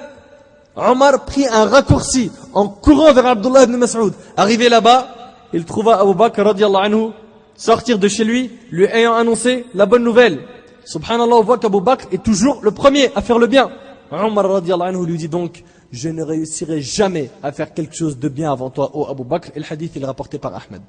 [0.75, 4.13] Omar prit un raccourci en courant vers Abdullah ibn Mas'ud.
[4.37, 5.07] Arrivé là-bas,
[5.53, 7.09] il trouva Abu Bakr anhu
[7.55, 10.39] sortir de chez lui, lui ayant annoncé la bonne nouvelle.
[10.85, 13.69] Subhanallah, on voit qu'Abu Bakr est toujours le premier à faire le bien.
[14.11, 18.51] Omar anhu lui dit donc Je ne réussirai jamais à faire quelque chose de bien
[18.51, 19.49] avant toi, ô Abu Bakr.
[19.55, 20.81] Et le hadith est rapporté par Ahmed.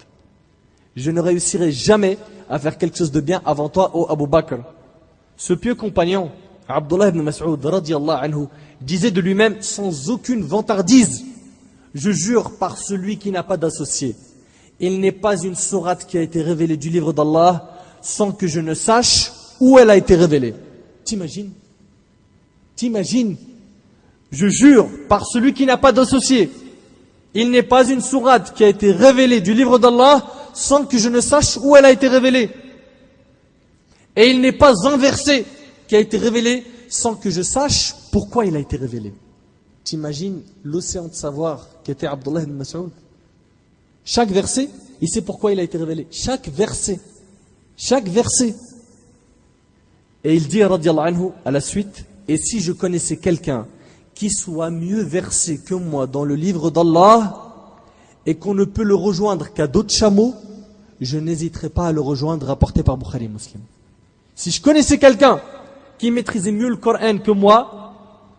[0.94, 4.56] Je ne réussirai jamais à faire quelque chose de bien avant toi, ô Abu Bakr.
[5.36, 6.30] Ce pieux compagnon,
[6.68, 8.46] Abdullah ibn Mas'ud anhu,
[8.80, 11.24] disait de lui-même sans aucune vantardise
[11.94, 14.14] Je jure par celui qui n'a pas d'associé.
[14.80, 18.60] Il n'est pas une sourate qui a été révélée du livre d'Allah sans que je
[18.60, 20.54] ne sache où elle a été révélée.
[21.04, 21.52] T'imagines?
[22.76, 23.36] T'imagines?
[24.30, 26.50] Je jure par celui qui n'a pas d'associé.
[27.34, 31.08] Il n'est pas une sourate qui a été révélée du livre d'Allah sans que je
[31.08, 32.50] ne sache où elle a été révélée.
[34.16, 35.44] Et il n'est pas un verset
[35.86, 39.14] qui a été révélé sans que je sache pourquoi il a été révélé.
[39.84, 42.90] T'imagines l'océan de savoir qu'était Abdullah ibn Mas'ud?
[44.04, 44.68] Chaque verset,
[45.00, 46.06] il sait pourquoi il a été révélé.
[46.10, 47.00] Chaque verset.
[47.76, 48.54] Chaque verset.
[50.24, 53.66] Et il dit, anhu, à la suite, et si je connaissais quelqu'un
[54.20, 57.54] qui soit mieux versé que moi dans le livre d'Allah
[58.26, 60.35] et qu'on ne peut le rejoindre qu'à d'autres chameaux,
[61.00, 63.62] je n'hésiterai pas à le rejoindre, rapporté par Bukhari Muslim.
[64.35, 65.40] Si je connaissais quelqu'un
[65.96, 67.94] qui maîtrisait mieux le Coran que moi,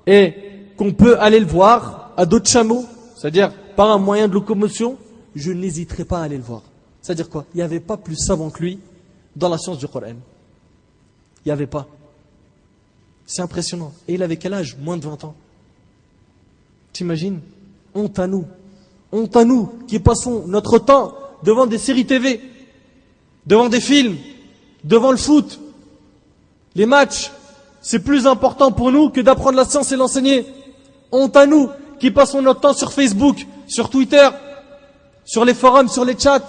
[0.06, 0.36] et
[0.78, 4.98] qu'on peut aller le voir à d'autres chameaux, c'est-à-dire par un moyen de locomotion,
[5.34, 6.62] je n'hésiterai pas à aller le voir.
[7.02, 7.46] C'est-à-dire quoi?
[7.56, 8.78] Il n'y avait pas plus savant que lui
[9.36, 10.10] dans la science du Coran.
[10.10, 11.88] Il n'y avait pas.
[13.26, 13.94] C'est impressionnant.
[14.08, 14.78] Et il avait quel âge?
[14.80, 15.34] Moins de 20 ans.
[16.93, 17.39] T'imagines?
[17.95, 18.45] Honte à nous.
[19.12, 22.41] Honte à nous qui passons notre temps devant des séries TV,
[23.45, 24.17] devant des films,
[24.84, 25.60] devant le foot,
[26.75, 27.32] les matchs.
[27.82, 30.45] C'est plus important pour nous que d'apprendre la science et l'enseigner.
[31.12, 34.27] Honte à nous qui passons notre temps sur Facebook, sur Twitter,
[35.25, 36.43] sur les forums, sur les chats,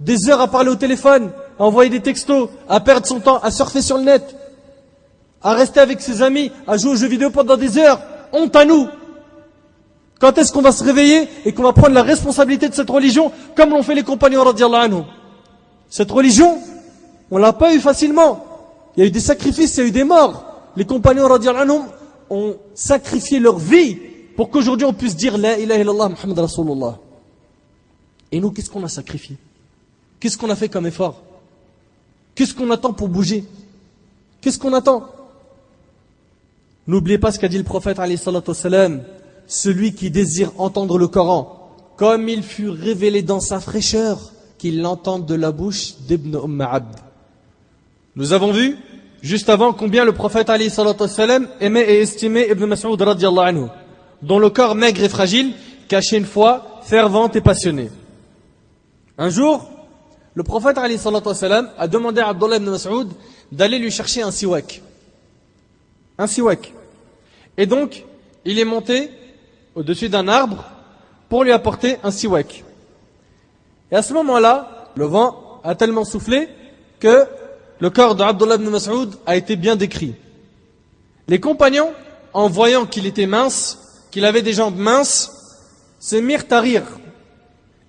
[0.00, 3.50] des heures à parler au téléphone, à envoyer des textos, à perdre son temps, à
[3.50, 4.36] surfer sur le net,
[5.42, 8.00] à rester avec ses amis, à jouer aux jeux vidéo pendant des heures.
[8.32, 8.88] Honte à nous.
[10.24, 13.30] Quand est-ce qu'on va se réveiller et qu'on va prendre la responsabilité de cette religion
[13.54, 15.02] comme l'ont fait les compagnons radiallahu anhu
[15.90, 16.62] Cette religion,
[17.30, 18.42] on l'a pas eu facilement.
[18.96, 20.70] Il y a eu des sacrifices, il y a eu des morts.
[20.76, 21.78] Les compagnons radiallahu anhu
[22.30, 23.98] ont sacrifié leur vie
[24.34, 26.96] pour qu'aujourd'hui on puisse dire La ilaha illallah Muhammad Rasulullah.
[28.32, 29.36] Et nous, qu'est-ce qu'on a sacrifié?
[30.20, 31.20] Qu'est-ce qu'on a fait comme effort?
[32.34, 33.44] Qu'est-ce qu'on attend pour bouger?
[34.40, 35.04] Qu'est-ce qu'on attend?
[36.86, 37.98] N'oubliez pas ce qu'a dit le prophète
[38.54, 39.02] salam,
[39.46, 45.26] celui qui désire entendre le Coran, comme il fut révélé dans sa fraîcheur, qu'il l'entende
[45.26, 46.66] de la bouche d'Ibn Umm.
[48.16, 48.76] Nous avons vu,
[49.22, 50.50] juste avant, combien le prophète
[51.08, 52.98] salam aimait et estimait Ibn Mas'ud
[54.22, 55.52] dont le corps maigre et fragile
[55.88, 57.90] cachait une foi fervente et passionnée.
[59.18, 59.68] Un jour,
[60.34, 63.08] le prophète a demandé à Abdullah ibn Mas'ud
[63.52, 64.82] d'aller lui chercher un siwak.
[66.18, 66.72] Un siwak.
[67.56, 68.04] Et donc,
[68.44, 69.10] il est monté
[69.74, 70.64] au-dessus d'un arbre
[71.28, 72.64] pour lui apporter un siwak.
[73.90, 76.48] Et à ce moment-là, le vent a tellement soufflé
[77.00, 77.24] que
[77.80, 80.14] le corps d'Abdullah ibn Mas'ud a été bien décrit.
[81.28, 81.92] Les compagnons,
[82.32, 85.58] en voyant qu'il était mince, qu'il avait des jambes minces,
[85.98, 86.84] se mirent à rire.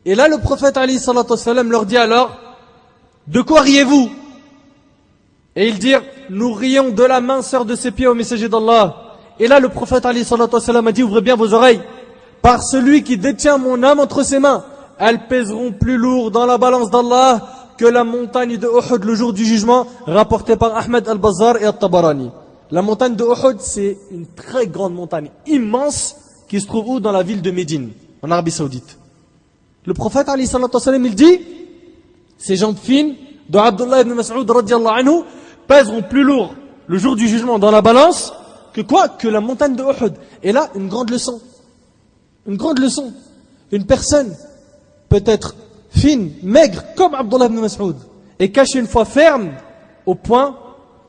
[0.06, 1.00] Et là, le prophète Ali
[1.67, 2.38] leur dit alors,
[3.28, 4.12] de quoi riez-vous?
[5.56, 9.04] Et ils dirent, nous rions de la minceur de ses pieds au messager d'Allah.
[9.39, 11.82] Et là, le prophète Ali a dit, ouvrez bien vos oreilles.
[12.41, 14.63] Par celui qui détient mon âme entre ses mains,
[14.98, 17.41] elles pèseront plus lourd dans la balance d'Allah
[17.78, 22.32] que la montagne de Uhud le jour du jugement, rapporté par Ahmed al-Bazar et al-Tabarani.
[22.71, 26.15] La montagne de Uhud, c'est une très grande montagne, immense,
[26.48, 27.00] qui se trouve où?
[27.00, 27.89] Dans la ville de Médine,
[28.21, 28.98] en Arabie Saoudite.
[29.86, 31.39] Le prophète, Ali il dit,
[32.38, 33.15] ces jambes fines
[33.50, 35.24] de Abdullah ibn Mas'ud anhu
[35.67, 36.56] pèseront plus lourd
[36.88, 38.34] le jour du jugement dans la balance
[38.75, 40.15] que quoi Que la montagne de Uhud.
[40.43, 41.39] Et là, une grande leçon.
[42.45, 43.13] Une grande leçon.
[43.71, 44.35] Une personne
[45.07, 45.55] peut être
[45.91, 47.95] fine, maigre, comme Abdullah ibn Mas'ud,
[48.38, 49.51] et cachée une fois ferme,
[50.05, 50.59] au point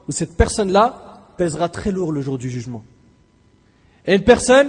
[0.08, 2.84] où cette personne-là pèsera très lourd le jour du jugement.
[4.06, 4.68] Et une personne,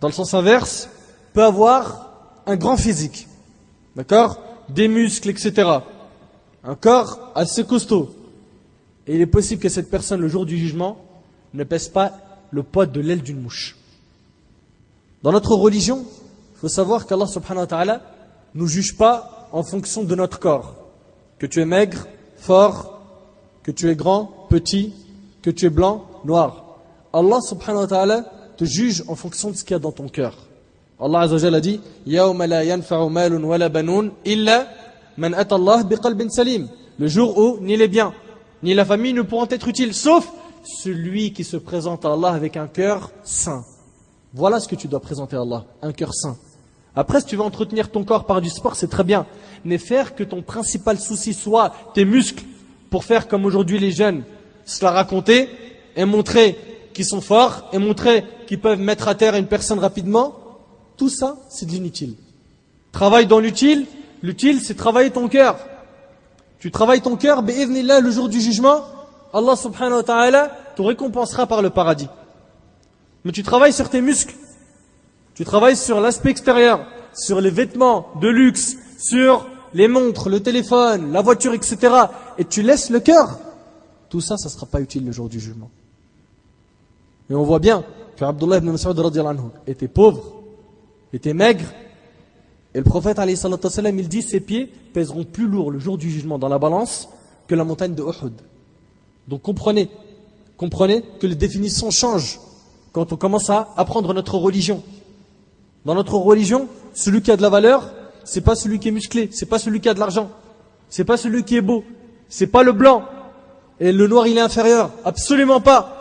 [0.00, 0.88] dans le sens inverse,
[1.32, 2.12] peut avoir
[2.46, 3.26] un grand physique,
[3.96, 4.40] d'accord?
[4.68, 5.68] Des muscles, etc.
[6.62, 8.14] Un corps assez costaud.
[9.08, 11.05] Et il est possible que cette personne, le jour du jugement,
[11.56, 12.12] ne pèse pas
[12.50, 13.76] le poids de l'aile d'une mouche.
[15.22, 16.04] Dans notre religion,
[16.54, 18.02] il faut savoir qu'Allah subhanahu wa ta'ala
[18.54, 20.74] nous juge pas en fonction de notre corps.
[21.38, 23.00] Que tu es maigre, fort,
[23.62, 24.94] que tu es grand, petit,
[25.42, 26.78] que tu es blanc, noir.
[27.12, 28.24] Allah subhanahu wa ta'ala
[28.56, 30.34] te juge en fonction de ce qu'il y a dans ton cœur.
[30.98, 31.80] Allah Azza a dit
[36.98, 38.14] Le jour où ni les biens
[38.62, 40.26] ni la famille ne pourront être utiles sauf
[40.66, 43.64] celui qui se présente à Allah avec un cœur saint.
[44.34, 46.36] Voilà ce que tu dois présenter à Allah, un cœur saint.
[46.94, 49.26] Après, si tu veux entretenir ton corps par du sport, c'est très bien.
[49.64, 52.44] Mais faire que ton principal souci soit tes muscles
[52.90, 54.24] pour faire comme aujourd'hui les jeunes,
[54.64, 55.48] se la raconter
[55.94, 56.58] et montrer
[56.94, 60.34] qu'ils sont forts et montrer qu'ils peuvent mettre à terre une personne rapidement,
[60.96, 62.14] tout ça, c'est de l'inutile.
[62.92, 63.86] Travaille dans l'utile.
[64.22, 65.58] L'utile, c'est travailler ton cœur.
[66.58, 68.80] Tu travailles ton cœur, là, le jour du jugement,
[69.36, 72.08] Allah subhanahu wa ta'ala te récompensera par le paradis.
[73.24, 74.34] Mais tu travailles sur tes muscles.
[75.34, 81.12] Tu travailles sur l'aspect extérieur, sur les vêtements de luxe, sur les montres, le téléphone,
[81.12, 81.76] la voiture, etc.
[82.38, 83.38] Et tu laisses le cœur.
[84.08, 85.70] Tout ça, ça ne sera pas utile le jour du jugement.
[87.28, 87.84] Et on voit bien
[88.16, 88.98] que Abdullah ibn Mas'ud
[89.66, 90.40] était pauvre,
[91.12, 91.66] était maigre.
[92.72, 96.48] Et le prophète, il dit ses pieds pèseront plus lourd le jour du jugement dans
[96.48, 97.10] la balance
[97.46, 98.32] que la montagne de Uhud.
[99.28, 99.88] Donc comprenez,
[100.56, 102.40] comprenez que les définitions changent
[102.92, 104.82] quand on commence à apprendre notre religion.
[105.84, 107.90] Dans notre religion, celui qui a de la valeur,
[108.24, 110.30] c'est pas celui qui est musclé, c'est pas celui qui a de l'argent,
[110.88, 111.84] c'est pas celui qui est beau,
[112.28, 113.04] c'est pas le blanc.
[113.78, 114.90] Et le noir, il est inférieur.
[115.04, 115.92] Absolument pas.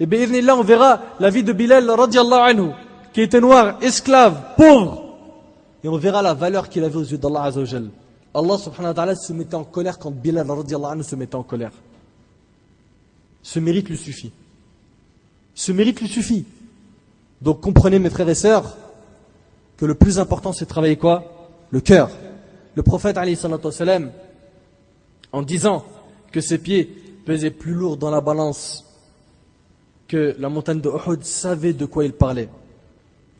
[0.00, 2.70] Et bien, là, on verra la vie de Bilal, radiallahu anhu,
[3.12, 5.04] qui était noir, esclave, pauvre.
[5.84, 7.88] Et on verra la valeur qu'il avait aux yeux d'Allah Azzawajal.
[8.34, 11.42] Allah subhanahu wa ta'ala se mettait en colère quand Bilal radiallahu anhu se mettait en
[11.42, 11.72] colère.
[13.48, 14.30] Ce mérite lui suffit.
[15.54, 16.44] Ce mérite lui suffit.
[17.40, 18.76] Donc comprenez mes frères et sœurs
[19.78, 21.48] que le plus important c'est de travailler quoi?
[21.70, 22.10] Le cœur.
[22.74, 23.16] Le prophète
[25.32, 25.82] en disant
[26.30, 26.84] que ses pieds
[27.24, 28.84] pesaient plus lourd dans la balance
[30.08, 32.50] que la montagne de Uhud savait de quoi il parlait.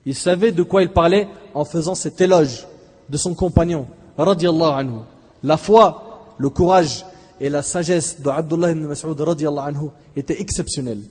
[0.07, 2.66] Il savait de quoi il parlait en faisant cet éloge
[3.11, 5.01] de son compagnon, anhu.
[5.42, 7.05] La foi, le courage
[7.40, 11.03] et la sagesse de Abdullah ibn Mas'ud anhu étaient exceptionnels.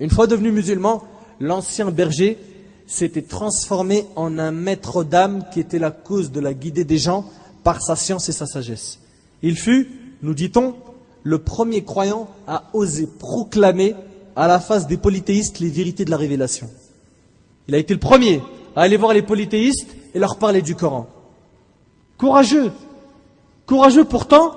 [0.00, 1.02] Une fois devenu musulman,
[1.40, 2.38] l'ancien berger
[2.86, 7.24] s'était transformé en un maître d'âme qui était la cause de la guidée des gens
[7.62, 8.98] par sa science et sa sagesse.
[9.42, 9.88] Il fut,
[10.22, 10.74] nous dit-on,
[11.22, 13.94] le premier croyant à oser proclamer
[14.36, 16.70] à la face des polythéistes les vérités de la révélation.
[17.66, 18.40] Il a été le premier
[18.74, 21.06] à aller voir les polythéistes et leur parler du Coran.
[22.16, 22.72] Courageux.
[23.66, 24.52] Courageux pourtant,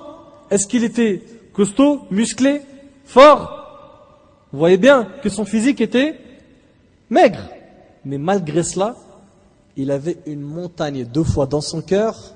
[0.51, 2.61] est-ce qu'il était costaud, musclé,
[3.05, 3.57] fort?
[4.51, 6.19] Vous voyez bien que son physique était
[7.09, 7.49] maigre.
[8.03, 8.95] Mais malgré cela,
[9.77, 12.35] il avait une montagne deux fois dans son cœur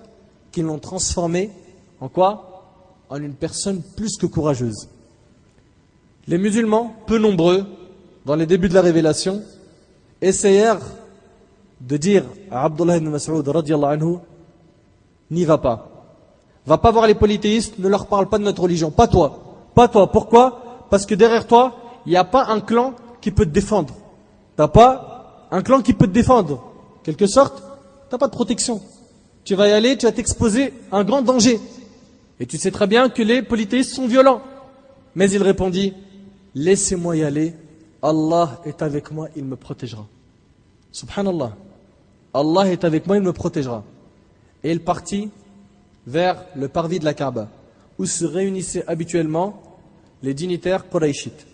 [0.53, 1.51] qui l'ont transformé
[1.99, 2.63] en quoi?
[3.09, 4.87] En une personne plus que courageuse.
[6.27, 7.65] Les musulmans, peu nombreux,
[8.25, 9.43] dans les débuts de la révélation,
[10.21, 10.81] essayèrent
[11.81, 13.45] de dire à Abdullah ibn Mas'ud
[15.31, 15.94] n'y va pas.
[16.65, 18.91] Va pas voir les polythéistes, ne leur parle pas de notre religion.
[18.91, 19.69] Pas toi.
[19.75, 20.11] Pas toi.
[20.11, 20.85] Pourquoi?
[20.89, 21.75] Parce que derrière toi,
[22.05, 23.93] il n'y a pas un clan qui peut te défendre.
[24.55, 26.63] T'as pas un clan qui peut te défendre.
[27.03, 27.61] Quelque sorte,
[28.09, 28.81] t'as pas de protection.
[29.43, 31.59] Tu vas y aller, tu vas t'exposer à un grand danger.
[32.39, 34.41] Et tu sais très bien que les polythéistes sont violents.
[35.13, 35.93] Mais il répondit,
[36.55, 37.53] laissez-moi y aller,
[38.01, 40.05] Allah est avec moi, il me protégera.
[40.91, 41.55] Subhanallah.
[42.33, 43.83] Allah est avec moi, il me protégera.
[44.63, 45.29] Et il partit
[46.05, 47.49] vers le parvis de la Kaaba,
[47.97, 49.61] où se réunissaient habituellement
[50.21, 51.45] les dignitaires Quraishites.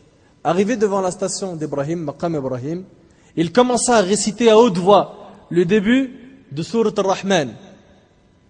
[0.44, 2.84] Arrivé devant la station d'Ibrahim, Maqam Ibrahim,
[3.36, 6.12] il commença à réciter à haute voix le début
[6.52, 7.54] de Surat al-Rahman,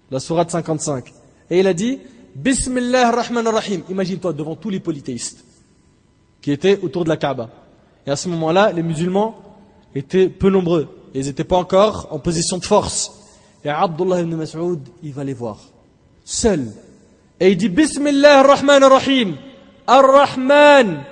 [0.09, 1.13] la Surat 55.
[1.49, 1.99] Et il a dit
[2.35, 3.81] Bismillah ar-Rahman ar-Rahim.
[3.89, 5.43] Imagine-toi devant tous les polythéistes
[6.41, 7.49] qui étaient autour de la Kaaba.
[8.07, 9.35] Et à ce moment-là, les musulmans
[9.93, 10.87] étaient peu nombreux.
[11.13, 13.11] Ils n'étaient pas encore en position de force.
[13.63, 15.59] Et Abdullah ibn Mas'ud, il va les voir
[16.31, 16.67] seul.
[17.39, 19.35] Et il dit Bismillah ar-Rahman ar-Rahim.
[19.87, 21.03] Ar-Rahman.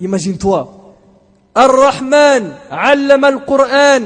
[0.00, 0.94] Imagine-toi.
[1.54, 2.52] Ar-Rahman.
[2.70, 4.02] Allama al-Qur'an.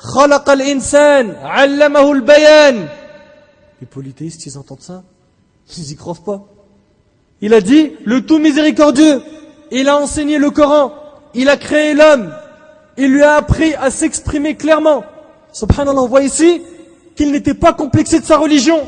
[0.00, 1.34] Khalaqa al-Insan.
[1.44, 2.86] Allamahu al-Bayan.
[3.80, 5.02] Les polythéistes, ils entendent ça.
[5.76, 6.46] Ils y croient pas.
[7.40, 9.22] Il a dit le tout miséricordieux.
[9.70, 10.92] Il a enseigné le Coran.
[11.34, 12.32] Il a créé l'homme.
[12.96, 15.04] Il lui a appris à s'exprimer clairement.
[15.52, 16.62] Subhanallah, on voit ici
[17.16, 18.86] qu'il n'était pas complexé de sa religion.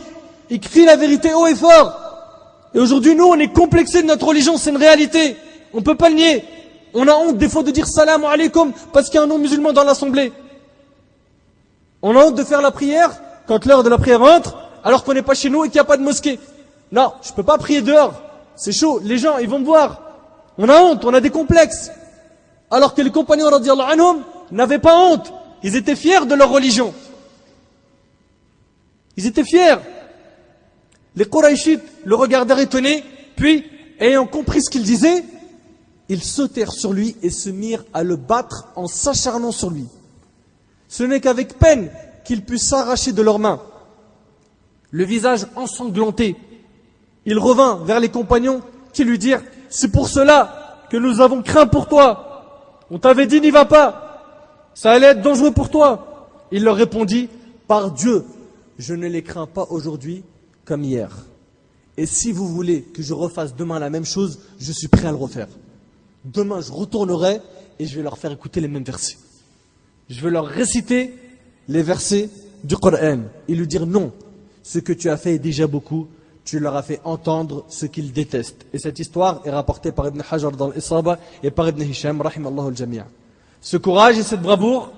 [0.53, 1.99] Il crie la vérité haut et fort.
[2.75, 5.35] Et aujourd'hui, nous, on est complexé de notre religion, c'est une réalité.
[5.73, 6.45] On ne peut pas le nier.
[6.93, 9.39] On a honte des fois de dire salam alaikum parce qu'il y a un non
[9.39, 10.31] musulman dans l'assemblée.
[12.03, 15.15] On a honte de faire la prière quand l'heure de la prière entre alors qu'on
[15.15, 16.39] n'est pas chez nous et qu'il n'y a pas de mosquée.
[16.91, 18.13] Non, je ne peux pas prier dehors.
[18.55, 19.01] C'est chaud.
[19.03, 20.03] Les gens, ils vont me voir.
[20.59, 21.91] On a honte, on a des complexes.
[22.71, 25.33] Alors que les compagnons anhum n'avaient pas honte.
[25.63, 26.93] Ils étaient fiers de leur religion.
[29.17, 29.77] Ils étaient fiers.
[31.17, 33.05] Les Quraishites le regardèrent étonnés,
[33.37, 33.65] puis,
[33.99, 35.25] ayant compris ce qu'il disait,
[36.09, 39.87] ils sautèrent sur lui et se mirent à le battre en s'acharnant sur lui.
[40.89, 41.91] Ce n'est qu'avec peine
[42.25, 43.61] qu'ils puissent s'arracher de leurs mains
[44.93, 46.37] le visage ensanglanté.
[47.27, 48.61] Il revint vers les compagnons
[48.93, 52.85] qui lui dirent, c'est pour cela que nous avons craint pour toi.
[52.91, 54.69] On t'avait dit n'y va pas.
[54.75, 56.29] Ça allait être dangereux pour toi.
[56.53, 57.29] Il leur répondit,
[57.67, 58.25] par Dieu,
[58.79, 60.23] je ne les crains pas aujourd'hui
[60.65, 61.11] comme hier.
[61.97, 65.11] Et si vous voulez que je refasse demain la même chose, je suis prêt à
[65.11, 65.49] le refaire.
[66.25, 67.41] Demain, je retournerai
[67.79, 69.19] et je vais leur faire écouter les mêmes versets.
[70.09, 71.15] Je vais leur réciter
[71.69, 72.31] les versets
[72.65, 74.13] du Coran et lui dire non,
[74.63, 76.09] ce que tu as fait est déjà beaucoup,
[76.45, 78.67] tu leur as fait entendre ce qu'ils détestent.
[78.73, 82.69] Et cette histoire est rapportée par Ibn Hajar dans l'Isaba et par Ibn Hisham, rahimallahu
[82.69, 83.07] al
[83.61, 84.93] Ce courage et cette bravoure,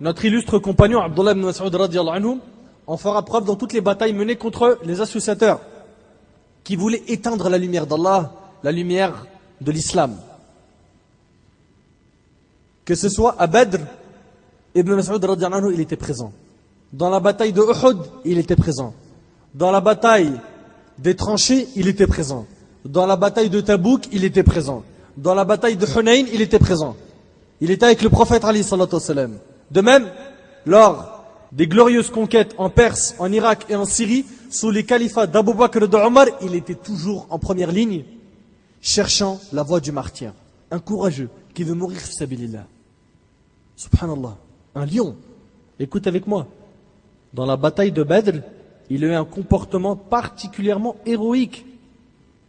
[0.00, 2.38] notre illustre compagnon Abdullah ibn Mas'ud anhu,
[2.86, 5.60] en fera preuve dans toutes les batailles menées contre les associateurs
[6.64, 8.32] qui voulaient éteindre la lumière d'Allah,
[8.62, 9.26] la lumière
[9.60, 10.16] de l'islam.
[12.84, 13.78] Que ce soit à Badr,
[14.74, 15.24] Ibn Mas'ud
[15.72, 16.32] il était présent.
[16.92, 18.94] Dans la bataille de Uhud, il était présent.
[19.54, 20.32] Dans la bataille
[20.98, 22.46] des tranchées, il était présent.
[22.84, 24.84] Dans la bataille de Tabouk, il était présent.
[25.16, 26.94] Dans la bataille de Hunayn, il était présent.
[27.60, 28.62] Il était avec le prophète Ali
[29.70, 30.08] De même,
[30.66, 31.15] lors
[31.52, 35.84] des glorieuses conquêtes en Perse, en Irak et en Syrie, sous les califats d'Abu Bakr
[35.84, 38.04] et de Omar, il était toujours en première ligne,
[38.80, 40.32] cherchant la voie du martyr.
[40.70, 42.66] Un courageux qui veut mourir sabilillah.
[43.76, 44.36] Subhanallah.
[44.74, 45.16] Un lion.
[45.78, 46.46] Écoute avec moi.
[47.32, 48.40] Dans la bataille de Badr,
[48.88, 51.66] il a eu un comportement particulièrement héroïque.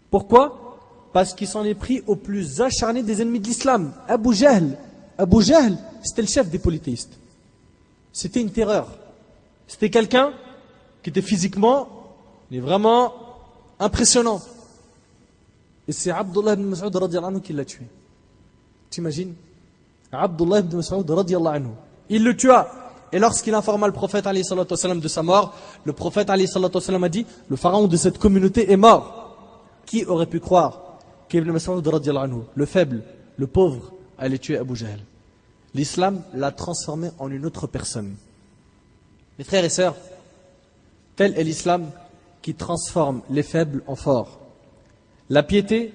[0.09, 0.77] Pourquoi?
[1.13, 4.77] Parce qu'il s'en est pris au plus acharné des ennemis de l'islam, Abu Jahl.
[5.17, 7.17] Abu Jahl, c'était le chef des polythéistes.
[8.17, 8.87] C'était une terreur.
[9.67, 10.33] C'était quelqu'un
[11.03, 11.87] qui était physiquement,
[12.49, 13.13] mais vraiment
[13.79, 14.41] impressionnant.
[15.87, 17.85] Et c'est Abdullah ibn Mas'ud anhu qui l'a tué.
[18.89, 19.35] T'imagines?
[20.11, 21.69] Abdullah ibn Mas'ud anhu.
[22.09, 22.67] Il le tua.
[23.11, 25.53] Et lorsqu'il informa le prophète de sa mort,
[25.83, 29.37] le prophète a dit Le pharaon de cette communauté est mort.
[29.85, 30.97] Qui aurait pu croire
[31.29, 31.87] qu'Ibn Mas'ud
[32.55, 33.03] le faible,
[33.37, 35.01] le pauvre, allait tuer Abu Jahl?
[35.73, 38.15] L'islam l'a transformé en une autre personne.
[39.37, 39.95] Mes frères et sœurs,
[41.15, 41.89] tel est l'islam
[42.41, 44.39] qui transforme les faibles en forts.
[45.29, 45.93] La piété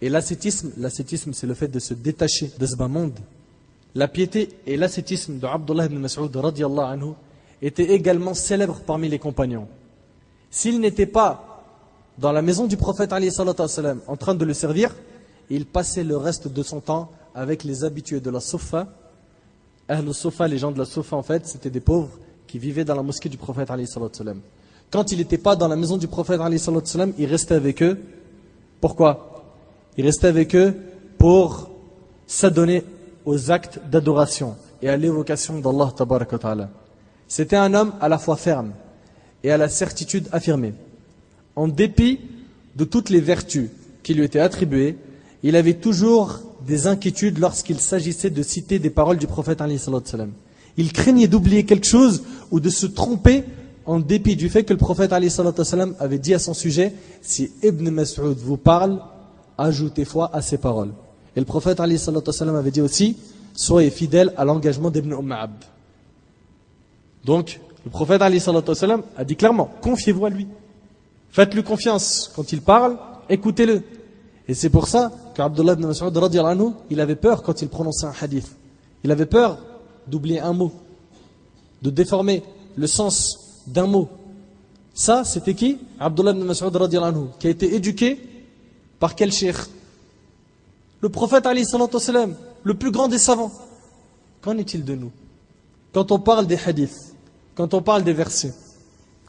[0.00, 3.18] et l'ascétisme, l'ascétisme c'est le fait de se détacher de ce bas monde.
[3.94, 7.12] La piété et l'ascétisme de Abdullah ibn Mas'ud anhu
[7.62, 9.68] étaient également célèbres parmi les compagnons.
[10.50, 11.64] S'il n'était pas
[12.18, 14.94] dans la maison du prophète en train de le servir,
[15.50, 18.88] il passait le reste de son temps avec les habitués de la Sofa.
[19.88, 22.94] Ahl Sofa, les gens de la Sofa en fait, c'était des pauvres qui vivaient dans
[22.94, 23.68] la mosquée du prophète
[24.90, 26.40] Quand il n'était pas dans la maison du prophète
[27.18, 27.98] il restait avec eux.
[28.80, 29.44] Pourquoi?
[29.96, 30.74] Il restait avec eux
[31.18, 31.70] pour
[32.26, 32.84] s'adonner
[33.24, 36.70] aux actes d'adoration et à l'évocation d'Allah ta'ala.
[37.28, 38.72] C'était un homme à la fois ferme
[39.42, 40.74] et à la certitude affirmée.
[41.54, 42.20] En dépit
[42.76, 43.70] de toutes les vertus
[44.02, 44.96] qui lui étaient attribuées,
[45.42, 49.62] il avait toujours des inquiétudes lorsqu'il s'agissait de citer des paroles du prophète
[50.76, 53.44] Il craignait d'oublier quelque chose ou de se tromper
[53.86, 56.92] en dépit du fait que le prophète avait dit à son sujet
[57.22, 59.00] si Ibn Mas'ud vous parle,
[59.56, 60.92] ajoutez foi à ses paroles.
[61.36, 63.16] Et le prophète avait dit aussi
[63.54, 65.34] soyez fidèles à l'engagement d'Ibn Umm.
[67.24, 70.48] Donc, le prophète a dit clairement confiez-vous à lui.
[71.30, 72.96] Faites-lui confiance quand il parle,
[73.28, 73.82] écoutez-le.
[74.48, 76.18] Et c'est pour ça qu'Abdullah ibn Mas'ud
[76.90, 78.56] il avait peur quand il prononçait un hadith.
[79.04, 79.58] Il avait peur
[80.06, 80.72] d'oublier un mot,
[81.82, 82.42] de déformer
[82.74, 84.08] le sens d'un mot.
[84.94, 85.76] Ça, c'était qui?
[86.00, 86.72] Abdullah ibn Mas'ud
[87.38, 88.18] qui a été éduqué
[88.98, 89.56] par quel cheikh?
[91.00, 91.64] Le prophète Ali
[92.62, 93.52] le plus grand des savants.
[94.40, 95.12] Qu'en est-il de nous?
[95.92, 97.14] Quand on parle des hadiths,
[97.54, 98.54] quand on parle des versets,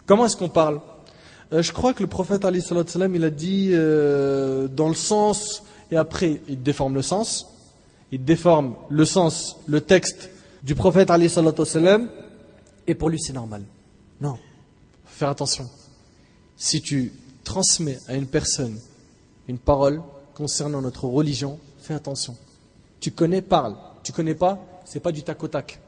[0.05, 0.79] comment est-ce qu'on parle?
[1.51, 2.63] Euh, Je crois que le prophète Ali
[3.13, 7.47] il a dit euh, dans le sens, et après il déforme le sens,
[8.11, 10.29] il déforme le sens, le texte
[10.63, 11.31] du prophète Ali
[12.87, 13.63] et pour lui c'est normal.
[14.21, 14.37] Non,
[15.05, 15.69] faut faire attention.
[16.55, 17.13] Si tu
[17.43, 18.79] transmets à une personne
[19.47, 20.01] une parole,
[20.35, 22.35] concernant notre religion, fais attention.
[22.99, 23.75] Tu connais, parle.
[24.03, 25.79] Tu connais pas, c'est pas du tac au tac.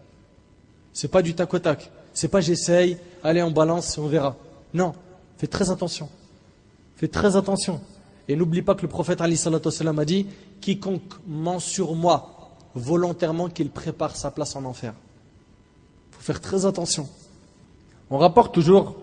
[0.93, 1.91] C'est pas du tac au tac.
[2.13, 4.35] C'est pas j'essaye, allez on balance et on verra.
[4.73, 4.93] Non,
[5.37, 6.09] fais très attention.
[6.95, 7.81] Fais très attention.
[8.29, 10.27] Et n'oublie pas que le prophète a dit
[10.61, 14.93] quiconque ment sur moi volontairement qu'il prépare sa place en enfer.
[16.11, 17.09] Il faut faire très attention.
[18.11, 18.95] On rapporte toujours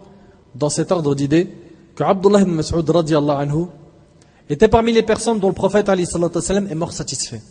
[0.54, 1.52] dans cet ordre d'idées
[1.96, 3.66] que Abdullah ibn Mas'ud anhu
[4.48, 7.42] était parmi les personnes dont le prophète est mort satisfait.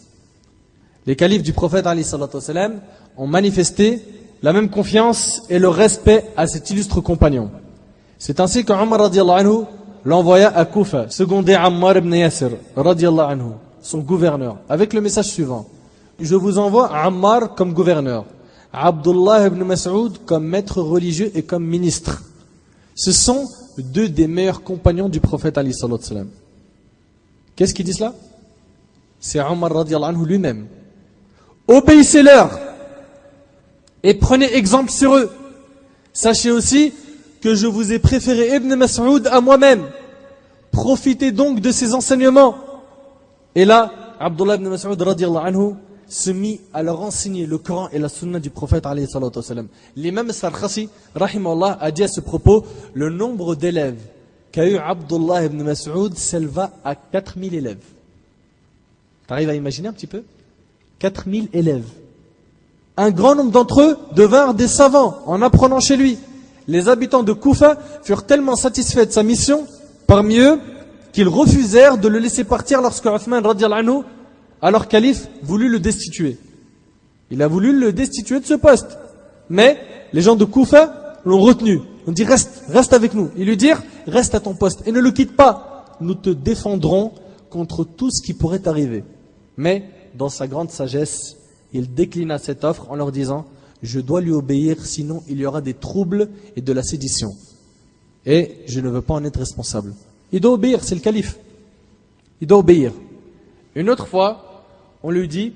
[1.05, 1.85] Les califes du prophète
[3.17, 4.01] ont manifesté
[4.41, 7.51] la même confiance et le respect à cet illustre compagnon.
[8.17, 9.09] C'est ainsi que Omar
[10.05, 15.65] l'envoya à Koufa, secondé Ammar ibn Yasir anhu, son gouverneur, avec le message suivant.
[16.19, 18.25] Je vous envoie Ammar comme gouverneur,
[18.71, 22.23] Abdullah ibn Mas'ud comme maître religieux et comme ministre.
[22.93, 26.27] Ce sont deux des meilleurs compagnons du prophète Ali sallallahu
[27.55, 28.13] Qu'est-ce qui dit cela
[29.19, 30.67] C'est Omar anhu lui-même.
[31.67, 32.59] Obéissez-leur
[34.03, 35.31] et prenez exemple sur eux.
[36.13, 36.93] Sachez aussi
[37.45, 39.83] que je vous ai préféré Ibn Mas'ud à moi-même.
[40.71, 42.55] Profitez donc de ses enseignements.
[43.53, 45.75] Et là, Abdullah ibn Mas'ud anhu
[46.07, 49.37] se mit à leur enseigner le Coran et la Sunna du prophète alayhi salatu
[49.95, 52.65] L'imam Sarkhasi, a dit à ce propos,
[52.95, 54.01] le nombre d'élèves
[54.51, 57.85] qu'a eu Abdullah ibn Mas'ud s'éleva à 4000 élèves.
[59.27, 60.23] Tu arrives à imaginer un petit peu?
[60.97, 61.85] 4000 élèves.
[62.97, 66.17] Un grand nombre d'entre eux devinrent des savants en apprenant chez lui.
[66.67, 69.65] Les habitants de Koufa furent tellement satisfaits de sa mission,
[70.07, 70.59] parmi eux,
[71.11, 74.03] qu'ils refusèrent de le laisser partir lorsque Uthman, anhu,
[74.61, 76.37] alors calife, voulut le destituer.
[77.31, 78.97] Il a voulu le destituer de ce poste.
[79.49, 79.77] Mais
[80.13, 81.81] les gens de Koufa l'ont retenu.
[82.07, 83.29] On dit reste, reste avec nous.
[83.37, 85.85] Ils lui dirent reste à ton poste et ne le quitte pas.
[86.01, 87.13] Nous te défendrons
[87.49, 89.03] contre tout ce qui pourrait arriver.
[89.57, 91.37] Mais dans sa grande sagesse,
[91.73, 93.45] il déclina cette offre en leur disant
[93.85, 97.35] Je dois lui obéir, sinon il y aura des troubles et de la sédition.
[98.25, 99.93] Et je ne veux pas en être responsable.
[100.31, 101.37] Il doit obéir, c'est le calife.
[102.41, 102.91] Il doit obéir.
[103.75, 104.63] Une autre fois,
[105.03, 105.53] on lui dit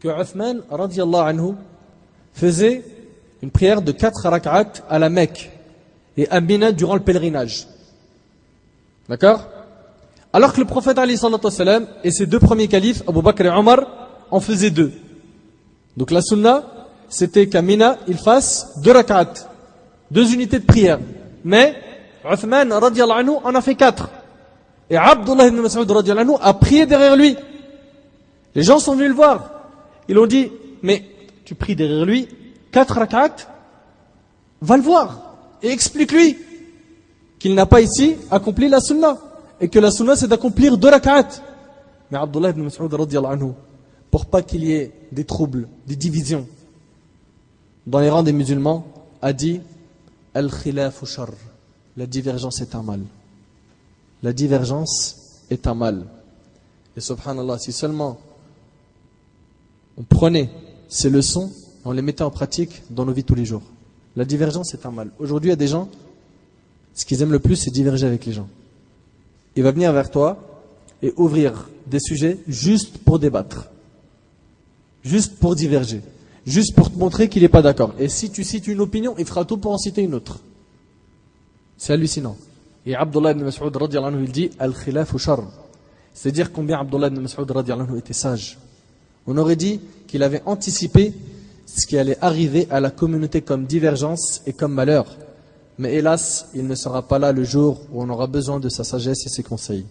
[0.00, 1.54] que Uthman anhu,
[2.32, 2.84] faisait
[3.42, 5.50] une prière de quatre rak'at à la Mecque
[6.16, 7.66] et à Mina durant le pèlerinage.
[9.08, 9.48] D'accord?
[10.32, 10.98] Alors que le prophète
[12.04, 13.80] et ses deux premiers califes, Abu Bakr et Omar,
[14.30, 14.92] en faisaient deux.
[15.96, 16.77] Donc la sunna,
[17.08, 19.32] c'était qu'à Mina, il fasse deux rak'at,
[20.10, 20.98] deux unités de prière.
[21.44, 21.74] Mais
[22.30, 24.10] Uthman anhu en a fait quatre.
[24.90, 27.36] Et Abdullah ibn Mas'ud anhu a prié derrière lui.
[28.54, 29.50] Les gens sont venus le voir.
[30.08, 30.50] Ils ont dit,
[30.82, 31.04] mais
[31.44, 32.28] tu pries derrière lui,
[32.70, 33.36] quatre rak'at,
[34.60, 36.36] va le voir et explique-lui
[37.38, 39.16] qu'il n'a pas ici accompli la sunna
[39.60, 41.28] et que la sunna c'est d'accomplir deux rak'at.
[42.10, 43.52] Mais Abdullah ibn Mas'ud anhu,
[44.10, 46.46] pour pas qu'il y ait des troubles, des divisions
[47.88, 48.86] dans les rangs des musulmans,
[49.22, 49.60] a dit
[50.34, 51.06] Al-khilafu.
[51.96, 53.00] La divergence est un mal.
[54.22, 56.04] La divergence est un mal.
[56.96, 58.18] Et subhanallah, si seulement
[59.96, 60.50] on prenait
[60.88, 61.50] ces leçons
[61.84, 63.62] on les mettait en pratique dans nos vies tous les jours.
[64.14, 65.10] La divergence est un mal.
[65.18, 65.88] Aujourd'hui, il y a des gens,
[66.94, 68.48] ce qu'ils aiment le plus, c'est diverger avec les gens.
[69.56, 70.36] Il va venir vers toi
[71.02, 73.70] et ouvrir des sujets juste pour débattre,
[75.02, 76.02] juste pour diverger,
[76.48, 77.94] juste pour te montrer qu'il n'est pas d'accord.
[77.98, 80.40] Et si tu cites une opinion, il fera tout pour en citer une autre.
[81.76, 82.36] C'est hallucinant.
[82.86, 83.76] Et Abdullah ibn Mas'ud
[84.22, 85.14] il dit Al-khilaf
[86.14, 88.58] C'est dire combien Abdullah ibn Mas'ud était sage.
[89.26, 91.12] On aurait dit qu'il avait anticipé
[91.66, 95.06] ce qui allait arriver à la communauté comme divergence et comme malheur.
[95.76, 98.84] Mais hélas, il ne sera pas là le jour où on aura besoin de sa
[98.84, 99.84] sagesse et ses conseils.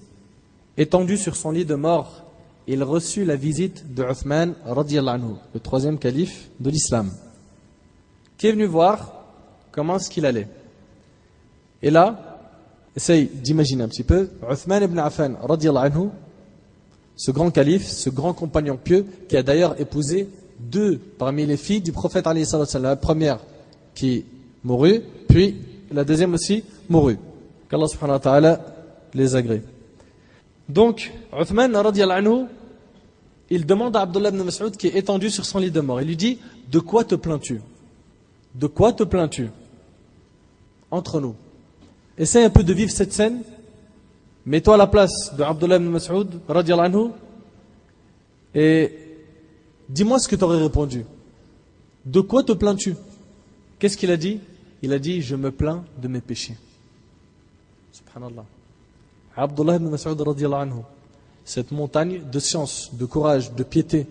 [0.76, 2.24] Étendu sur son lit de mort,
[2.68, 7.12] il reçut la visite de Uthman anhu, le troisième calife de l'islam,
[8.38, 9.24] qui est venu voir
[9.72, 10.48] comment est-ce qu'il allait?
[11.82, 12.40] Et là,
[12.96, 16.10] essaye d'imaginer un petit peu, Uthman ibn Affan anhu,
[17.16, 21.82] ce grand calife, ce grand compagnon pieux, qui a d'ailleurs épousé deux parmi les filles
[21.82, 23.40] du prophète La première
[23.96, 24.26] qui
[24.64, 25.56] mourut, puis
[25.92, 27.18] la deuxième aussi mourut.
[27.70, 28.66] Qu'Allah subhanahu wa ta'ala
[29.14, 29.62] les agrée.
[30.70, 32.46] Donc, Uthman anhu,
[33.50, 36.02] il demande à Abdullah ibn Mas'ud qui est étendu sur son lit de mort.
[36.02, 36.40] Il lui dit
[36.70, 37.62] De quoi te plains-tu?
[38.56, 39.50] De quoi te plains-tu?
[40.92, 41.36] Entre nous.
[42.18, 43.42] Essaye un peu de vivre cette scène
[44.48, 47.10] Mets-toi à la place de Abdullah ibn Mas'ud, anhu,
[48.56, 48.94] et
[49.90, 51.04] dis-moi ce que tu aurais répondu.
[52.06, 52.96] De quoi te plains-tu?
[53.78, 54.40] Qu'est-ce qu'il a dit?
[54.82, 56.56] Il a dit, je me plains de mes péchés.
[57.92, 58.46] Subhanallah.
[59.38, 60.82] Abdullah ibn Mas'ud, anhu,
[61.46, 64.08] cette montagne de science, de courage, de piété.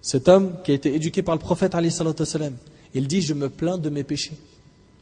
[0.00, 1.76] Cet homme qui a été éduqué par le prophète,
[2.94, 4.36] il dit, je me plains de mes péchés.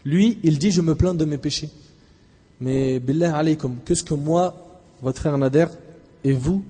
[0.04, 1.68] Lui, il dit, je me plains de mes péchés.
[2.60, 4.54] Mais billah alaykum, qu'est-ce que moi,
[5.02, 5.66] votre frère Nader,
[6.24, 6.64] et vous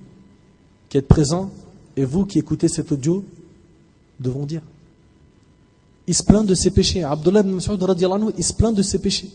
[0.89, 1.51] qui êtes présents,
[1.95, 3.23] et vous qui écoutez cet audio,
[4.19, 4.61] devons dire?
[6.07, 7.03] Il se plaint de ses péchés.
[7.03, 7.81] Abdullah ibn Mas'ud
[8.37, 9.29] il se plaint de ses péchés.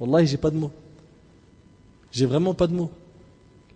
[0.00, 0.72] Wallahi, j'ai pas de mots.
[2.12, 2.90] J'ai vraiment pas de mots.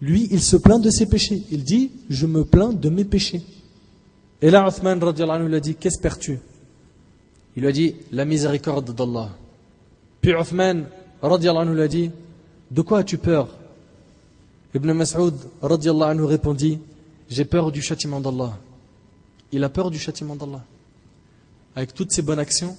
[0.00, 1.42] Lui, il se plaint de ses péchés.
[1.50, 3.42] Il dit Je me plains de mes péchés.
[4.42, 6.38] Et là, Uthman anhu, lui a dit Qu'espères-tu?
[7.56, 9.30] Il lui a dit La miséricorde d'Allah.
[10.20, 10.32] Puis
[11.22, 12.10] radiallahu lui a dit
[12.70, 13.48] De quoi as-tu peur?
[14.74, 16.78] Ibn Mas'ud anhu répondit
[17.28, 18.56] J'ai peur du châtiment d'Allah.
[19.52, 20.64] Il a peur du châtiment d'Allah.
[21.74, 22.76] Avec toutes ses bonnes actions,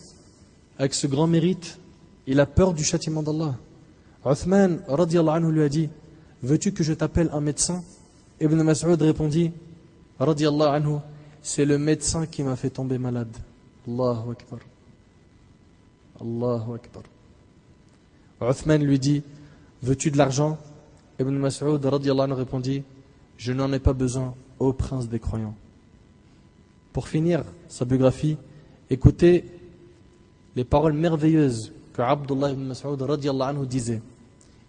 [0.80, 1.78] avec ce grand mérite,
[2.28, 3.56] il a peur du châtiment d'Allah.
[4.24, 5.90] Radiallahu anhu lui a dit
[6.44, 7.84] Veux-tu que je t'appelle un médecin?
[8.40, 9.52] Ibn Mas'ud répondit
[10.20, 10.98] anhu
[11.42, 13.36] C'est le médecin qui m'a fait tomber malade.
[13.88, 14.60] Allahu Akbar.
[16.20, 17.04] Allahu Akbar.
[18.42, 19.24] Uthman lui dit
[19.82, 20.58] Veux-tu de l'argent?
[21.20, 22.84] Ibn Mas'ud répondit
[23.38, 25.56] Je n'en ai pas besoin, ô prince des croyants.
[26.94, 28.38] Pour finir sa biographie,
[28.90, 29.46] écoutez
[30.56, 34.02] les paroles merveilleuses que Abdullah ibn Mas'ud disait.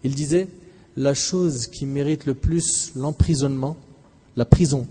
[0.03, 0.47] Il disait
[0.95, 3.77] La chose qui mérite le plus l'emprisonnement,
[4.35, 4.87] la prison,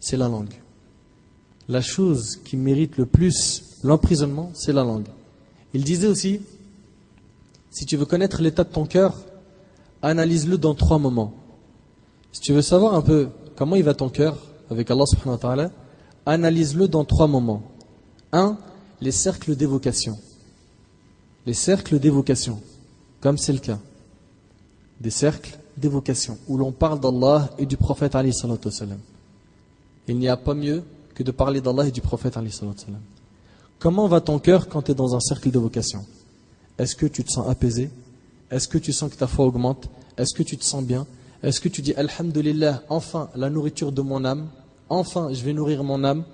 [0.00, 0.54] c'est la langue.
[1.68, 5.06] la chose qui mérite le plus l'emprisonnement, c'est la langue.
[5.72, 6.40] Il disait aussi,
[7.70, 9.14] si tu veux connaître l'état de ton cœur,
[10.02, 11.32] analyse-le dans trois moments.
[12.32, 14.38] Si tu veux savoir un peu comment il va ton cœur
[14.70, 15.70] avec Allah subhanahu wa ta'ala,
[16.26, 17.62] analyse-le dans trois moments.
[18.32, 18.56] Un,
[19.00, 20.18] les cercles d'évocation.
[21.46, 22.60] Les cercles d'évocation,
[23.20, 23.78] comme c'est le cas.
[25.00, 28.16] Des cercles d'évocation, où l'on parle d'Allah et du prophète
[30.06, 30.82] Il n'y a pas mieux
[31.14, 32.38] que de parler d'Allah et du prophète
[33.78, 36.04] Comment va ton cœur quand tu es dans un cercle d'évocation?
[36.78, 37.90] Est-ce que tu te sens apaisé?
[38.50, 39.88] Est-ce que tu sens que ta foi augmente?
[40.16, 41.06] Est-ce que tu te sens bien?
[41.42, 44.48] Est-ce que tu dis Alhamdulillah, enfin la nourriture de mon âme
[44.88, 46.24] Enfin je vais nourrir mon âme?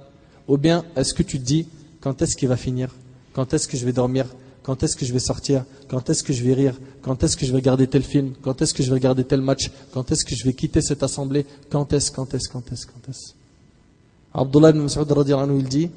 [0.49, 1.67] Ou bien est-ce que tu te dis
[2.01, 2.95] quand est-ce qu'il va finir?
[3.33, 4.27] Quand est-ce que je vais dormir?
[4.63, 5.65] Quand est-ce que je vais sortir?
[5.89, 6.79] Quand est-ce que je vais rire?
[7.03, 8.35] Quand est-ce que je vais regarder tel film?
[8.43, 9.71] Quand est-ce que je vais regarder tel match?
[9.93, 11.47] Quand est-ce que je vais quitter cette assemblée?
[11.71, 13.33] Quand est-ce Quand est-ce Quand est-ce Quand est-ce?
[14.33, 15.07] Abdullah ibn Mas'ud
[15.57, 15.91] il dit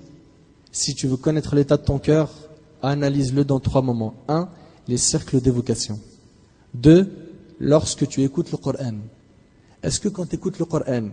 [0.72, 2.30] Si tu veux connaître l'état de ton cœur,
[2.82, 4.16] analyse-le dans trois moments.
[4.28, 4.48] Un,
[4.88, 6.00] les cercles d'évocation.
[6.74, 7.12] Deux,
[7.60, 8.96] lorsque tu écoutes le Coran.
[9.84, 11.10] Est-ce que quand tu écoutes le Coran,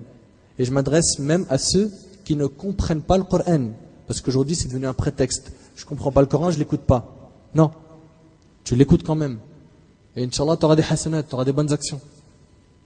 [0.59, 1.91] et je m'adresse même à ceux
[2.25, 3.71] qui ne comprennent pas le Coran,
[4.07, 5.53] parce qu'aujourd'hui, c'est devenu un prétexte.
[5.77, 7.20] Je ne comprends pas le Coran, je ne l'écoute pas.
[7.55, 7.71] Non.
[8.65, 9.39] Tu l'écoutes quand même.
[10.17, 12.01] Et Inch'Allah, tu auras des hasanats, tu auras des bonnes actions.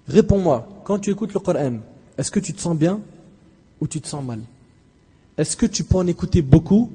[0.08, 1.78] Réponds-moi, quand tu écoutes le Coran,
[2.18, 3.00] est-ce que tu te sens bien
[3.80, 4.40] ou tu te sens mal?
[5.36, 6.90] Est-ce que tu peux en écouter beaucoup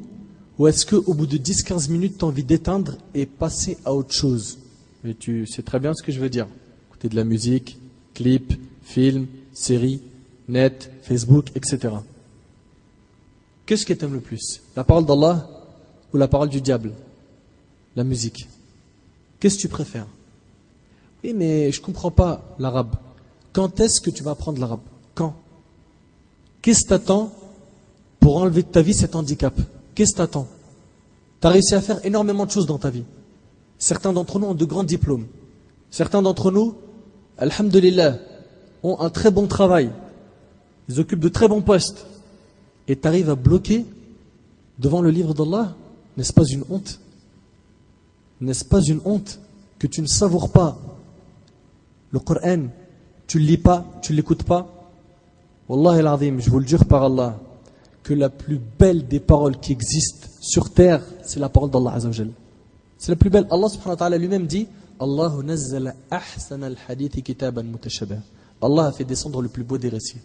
[0.58, 4.14] ou est-ce qu'au bout de 10-15 minutes, tu as envie d'éteindre et passer à autre
[4.14, 4.60] chose?
[5.04, 6.48] Mais tu sais très bien ce que je veux dire.
[6.90, 7.80] Écouter de la musique,
[8.14, 8.54] clips,
[8.84, 10.02] films, séries,
[10.48, 11.96] net, Facebook, etc.
[13.66, 14.62] Qu'est-ce que tu le plus?
[14.76, 15.48] La parole d'Allah
[16.14, 16.92] ou la parole du diable?
[18.00, 18.48] La musique.
[19.42, 20.08] Qu'est-ce que tu préfères?
[21.22, 22.96] Oui, mais je ne comprends pas l'arabe.
[23.52, 24.80] Quand est-ce que tu vas apprendre l'arabe?
[25.16, 25.36] Quand?
[26.62, 27.30] Qu'est-ce que t'attends
[28.22, 29.54] pour enlever de ta vie cet handicap?
[29.96, 30.48] Qu'est-ce que t'attends?
[31.42, 33.04] Tu as réussi à faire énormément de choses dans ta vie.
[33.78, 35.28] Certains d'entre nous ont de grands diplômes.
[35.92, 36.76] Certains d'entre nous,
[37.38, 38.18] alhamdulillah,
[38.82, 39.92] ont un très bon travail.
[40.88, 42.06] Ils occupent de très bons postes
[42.88, 43.86] et tu arrives à bloquer
[44.78, 45.76] devant le livre d'Allah,
[46.16, 47.02] n'est-ce pas une honte?
[48.42, 49.40] N'est-ce pas une honte
[49.78, 50.78] que tu ne savoures pas
[52.12, 52.68] le Coran,
[53.28, 54.68] tu ne lis pas, tu ne l'écoutes pas?
[55.68, 57.40] Wallah al je vous le jure par Allah,
[58.02, 62.32] que la plus belle des paroles qui existent sur terre, c'est la parole d'Allah Azzawajal.
[62.98, 63.46] C'est la plus belle.
[63.52, 64.68] Allah subhanahu wa ta'ala lui-même dit
[65.00, 65.32] Allah
[68.62, 70.18] Allah a fait descendre le plus beau des récits.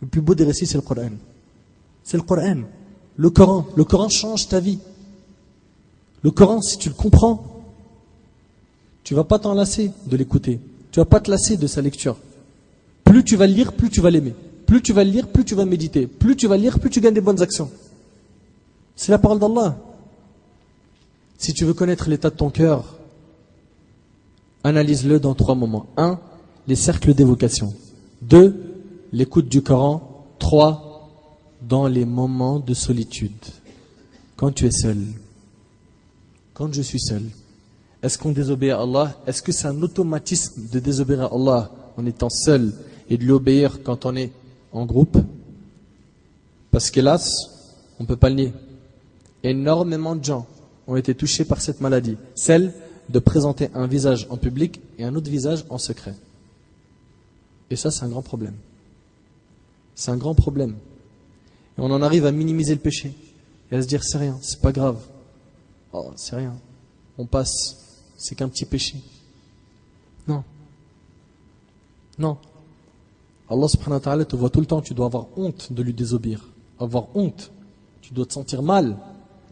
[0.00, 1.10] Le plus beau des récits, c'est le Coran.
[2.04, 2.62] C'est le Coran.
[3.16, 3.66] Le Coran.
[3.76, 4.78] Le Coran change ta vie.
[6.22, 7.62] Le Coran, si tu le comprends,
[9.04, 10.60] tu vas pas t'en lasser de l'écouter.
[10.92, 12.16] Tu vas pas te lasser de sa lecture.
[13.04, 14.34] Plus tu vas lire, plus tu vas l'aimer.
[14.66, 16.06] Plus tu vas le lire, plus tu vas méditer.
[16.06, 17.70] Plus tu vas lire, plus tu gagnes des bonnes actions.
[18.96, 19.78] C'est la parole d'Allah.
[21.38, 22.98] Si tu veux connaître l'état de ton cœur,
[24.62, 25.86] analyse-le dans trois moments.
[25.96, 26.20] Un,
[26.68, 27.74] les cercles d'évocation.
[28.20, 30.26] Deux, l'écoute du Coran.
[30.38, 30.90] Trois,
[31.62, 33.32] dans les moments de solitude,
[34.36, 34.98] quand tu es seul,
[36.60, 37.22] quand je suis seul,
[38.02, 39.18] est-ce qu'on désobéit à Allah?
[39.26, 42.74] Est-ce que c'est un automatisme de désobéir à Allah en étant seul
[43.08, 44.30] et de lui obéir quand on est
[44.70, 45.16] en groupe?
[46.70, 47.48] Parce qu'hélas,
[47.98, 48.52] on ne peut pas le nier.
[49.42, 50.46] Énormément de gens
[50.86, 52.74] ont été touchés par cette maladie, celle
[53.08, 56.14] de présenter un visage en public et un autre visage en secret.
[57.70, 58.56] Et ça, c'est un grand problème.
[59.94, 60.74] C'est un grand problème
[61.78, 63.14] on en arrive à minimiser le péché
[63.72, 64.98] et à se dire c'est rien, c'est pas grave.
[65.92, 66.54] Oh, c'est rien.
[67.18, 68.96] On passe, c'est qu'un petit péché.
[70.26, 70.44] Non.
[72.18, 72.38] Non.
[73.48, 75.92] Allah subhanahu wa ta'ala te voit tout le temps, tu dois avoir honte de lui
[75.92, 76.46] désobéir.
[76.78, 77.50] Avoir honte.
[78.00, 78.96] Tu dois te sentir mal.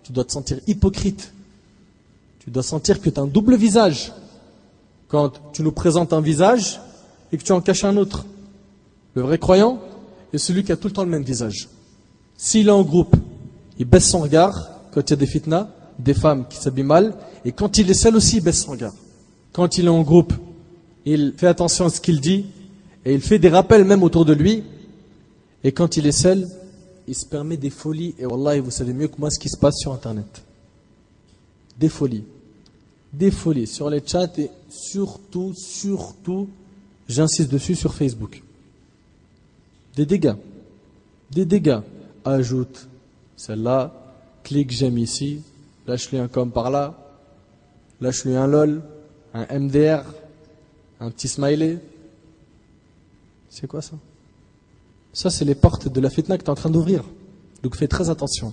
[0.04, 1.32] Tu dois te sentir hypocrite.
[2.38, 4.12] Tu dois sentir que tu as un double visage.
[5.08, 6.80] Quand tu nous présentes un visage
[7.32, 8.24] et que tu en caches un autre.
[9.14, 9.80] Le vrai croyant
[10.32, 11.68] est celui qui a tout le temps le même visage.
[12.36, 13.16] S'il est en groupe,
[13.78, 15.68] il baisse son regard quand il y a des fitnas,
[15.98, 18.94] des femmes qui s'habillent mal, et quand il est seul aussi, il baisse son regard.
[19.52, 20.32] Quand il est en groupe,
[21.04, 22.46] il fait attention à ce qu'il dit,
[23.04, 24.62] et il fait des rappels même autour de lui,
[25.64, 26.46] et quand il est seul,
[27.06, 29.56] il se permet des folies, et Wallah, vous savez mieux que moi ce qui se
[29.56, 30.44] passe sur Internet.
[31.78, 32.24] Des folies.
[33.12, 36.48] Des folies sur les chats, et surtout, surtout,
[37.08, 38.42] j'insiste dessus sur Facebook.
[39.96, 40.34] Des dégâts.
[41.30, 41.80] Des dégâts
[42.24, 42.88] ajoute
[43.36, 43.94] celle-là,
[44.42, 45.40] clique j'aime ici,
[45.88, 46.94] lâche-lui un com par là,
[48.00, 48.82] lâche-lui un lol,
[49.34, 50.04] un MDR,
[51.00, 51.78] un petit smiley.
[53.48, 53.96] C'est quoi ça?
[55.12, 57.02] Ça, c'est les portes de la fitna que tu es en train d'ouvrir.
[57.62, 58.52] Donc fais très attention.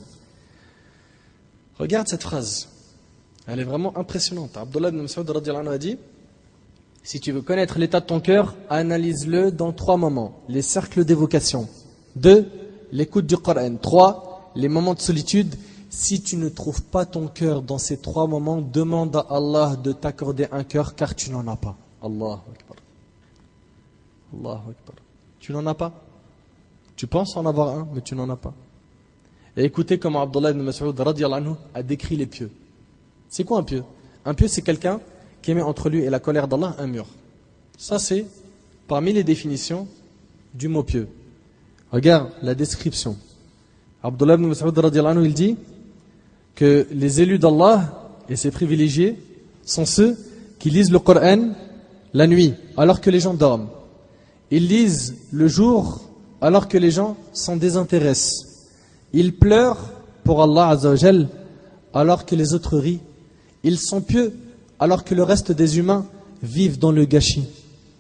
[1.78, 2.70] Regarde cette phrase.
[3.48, 4.58] Elle est vraiment impressionnante.
[4.58, 5.98] Abdullah ibn Mas'ud a dit
[7.04, 10.42] Si tu veux connaître l'état de ton cœur, analyse-le dans trois moments.
[10.48, 11.68] Les cercles d'évocation.
[12.16, 12.50] Deux,
[12.92, 13.76] l'écoute du Coran.
[13.76, 15.54] Trois, les moments de solitude.
[15.96, 19.94] Si tu ne trouves pas ton cœur dans ces trois moments, demande à Allah de
[19.94, 21.78] t'accorder un cœur car tu n'en as pas.
[22.04, 22.78] Allah Akbar.
[24.34, 24.96] Allahu Akbar.
[25.40, 25.94] Tu n'en as pas?
[26.98, 28.54] Tu penses en avoir un, mais tu n'en as pas.
[29.56, 30.94] Et écoutez comment Abdullah ibn Mas'ud
[31.74, 32.52] a décrit les pieux.
[33.30, 33.86] C'est quoi un pieux
[34.26, 35.00] Un pieux, c'est quelqu'un
[35.42, 37.06] qui met entre lui et la colère d'Allah un mur.
[37.78, 38.26] Ça, c'est
[38.90, 39.88] parmi les définitions
[40.54, 41.08] du mot pieux.
[41.90, 43.16] Regarde la description.
[44.04, 44.78] Abdullah ibn Mas'ud
[45.24, 45.56] il dit
[46.56, 49.20] que les élus d'Allah et ses privilégiés
[49.66, 50.18] sont ceux
[50.58, 51.50] qui lisent le Coran
[52.14, 53.68] la nuit alors que les gens dorment.
[54.52, 56.02] Ils lisent le jour
[56.42, 58.46] alors que les gens s'en désintéressent.
[59.14, 59.92] Ils pleurent
[60.24, 61.28] pour Allah Azzawajal
[61.94, 63.02] alors que les autres rient.
[63.64, 64.34] Ils sont pieux
[64.80, 66.06] alors que le reste des humains
[66.42, 67.48] vivent dans le gâchis.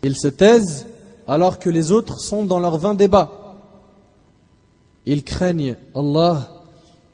[0.04, 0.86] Ils se taisent
[1.28, 3.32] alors que les autres sont dans leur vain débat.
[5.06, 6.55] Ils craignent Allah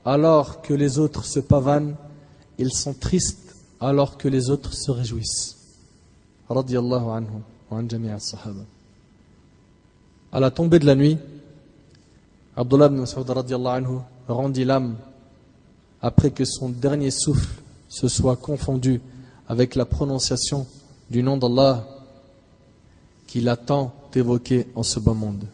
[0.05, 1.95] alors que les autres se pavanent.
[2.57, 5.57] Ils sont tristes alors que les autres se réjouissent.
[6.49, 8.61] Radiallahu anhu wa an sahaba
[10.31, 11.17] À la tombée de la nuit,
[12.55, 14.95] Abdullah ibn Mas'ud anhu rendit l'âme
[16.01, 19.01] après que son dernier souffle se soit confondu
[19.47, 20.65] avec la prononciation
[21.09, 21.85] du nom d'Allah
[23.27, 25.45] qu'il a tant évoqué en ce bas monde.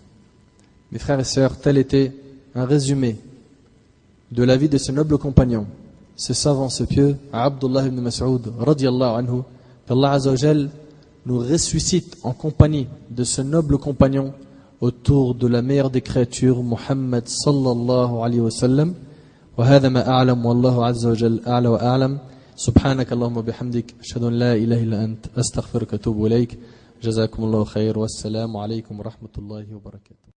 [0.91, 2.14] Mes frères et sœurs, tel était
[2.56, 3.18] un résumé
[4.31, 5.66] de la vie de ce noble compagnon,
[6.16, 9.43] ce savant, ce pieux, Abdullah ibn Mas'ud, radiallahu anhu,
[9.87, 10.70] qu'Allah Azzawajal
[11.27, 14.33] nous ressuscite en compagnie de ce noble compagnon
[14.81, 18.95] autour de la meilleure des créatures, Muhammad sallallahu alayhi wa sallam.
[19.59, 22.18] وهذا ما أعلم والله عز وجل أعلى وأعلم
[22.57, 26.59] سبحانك اللهم وبحمدك أشهد أن لا إله إلا أنت أستغفرك وأتوب إليك
[27.03, 30.36] جزاكم الله خير والسلام عليكم ورحمة الله وبركاته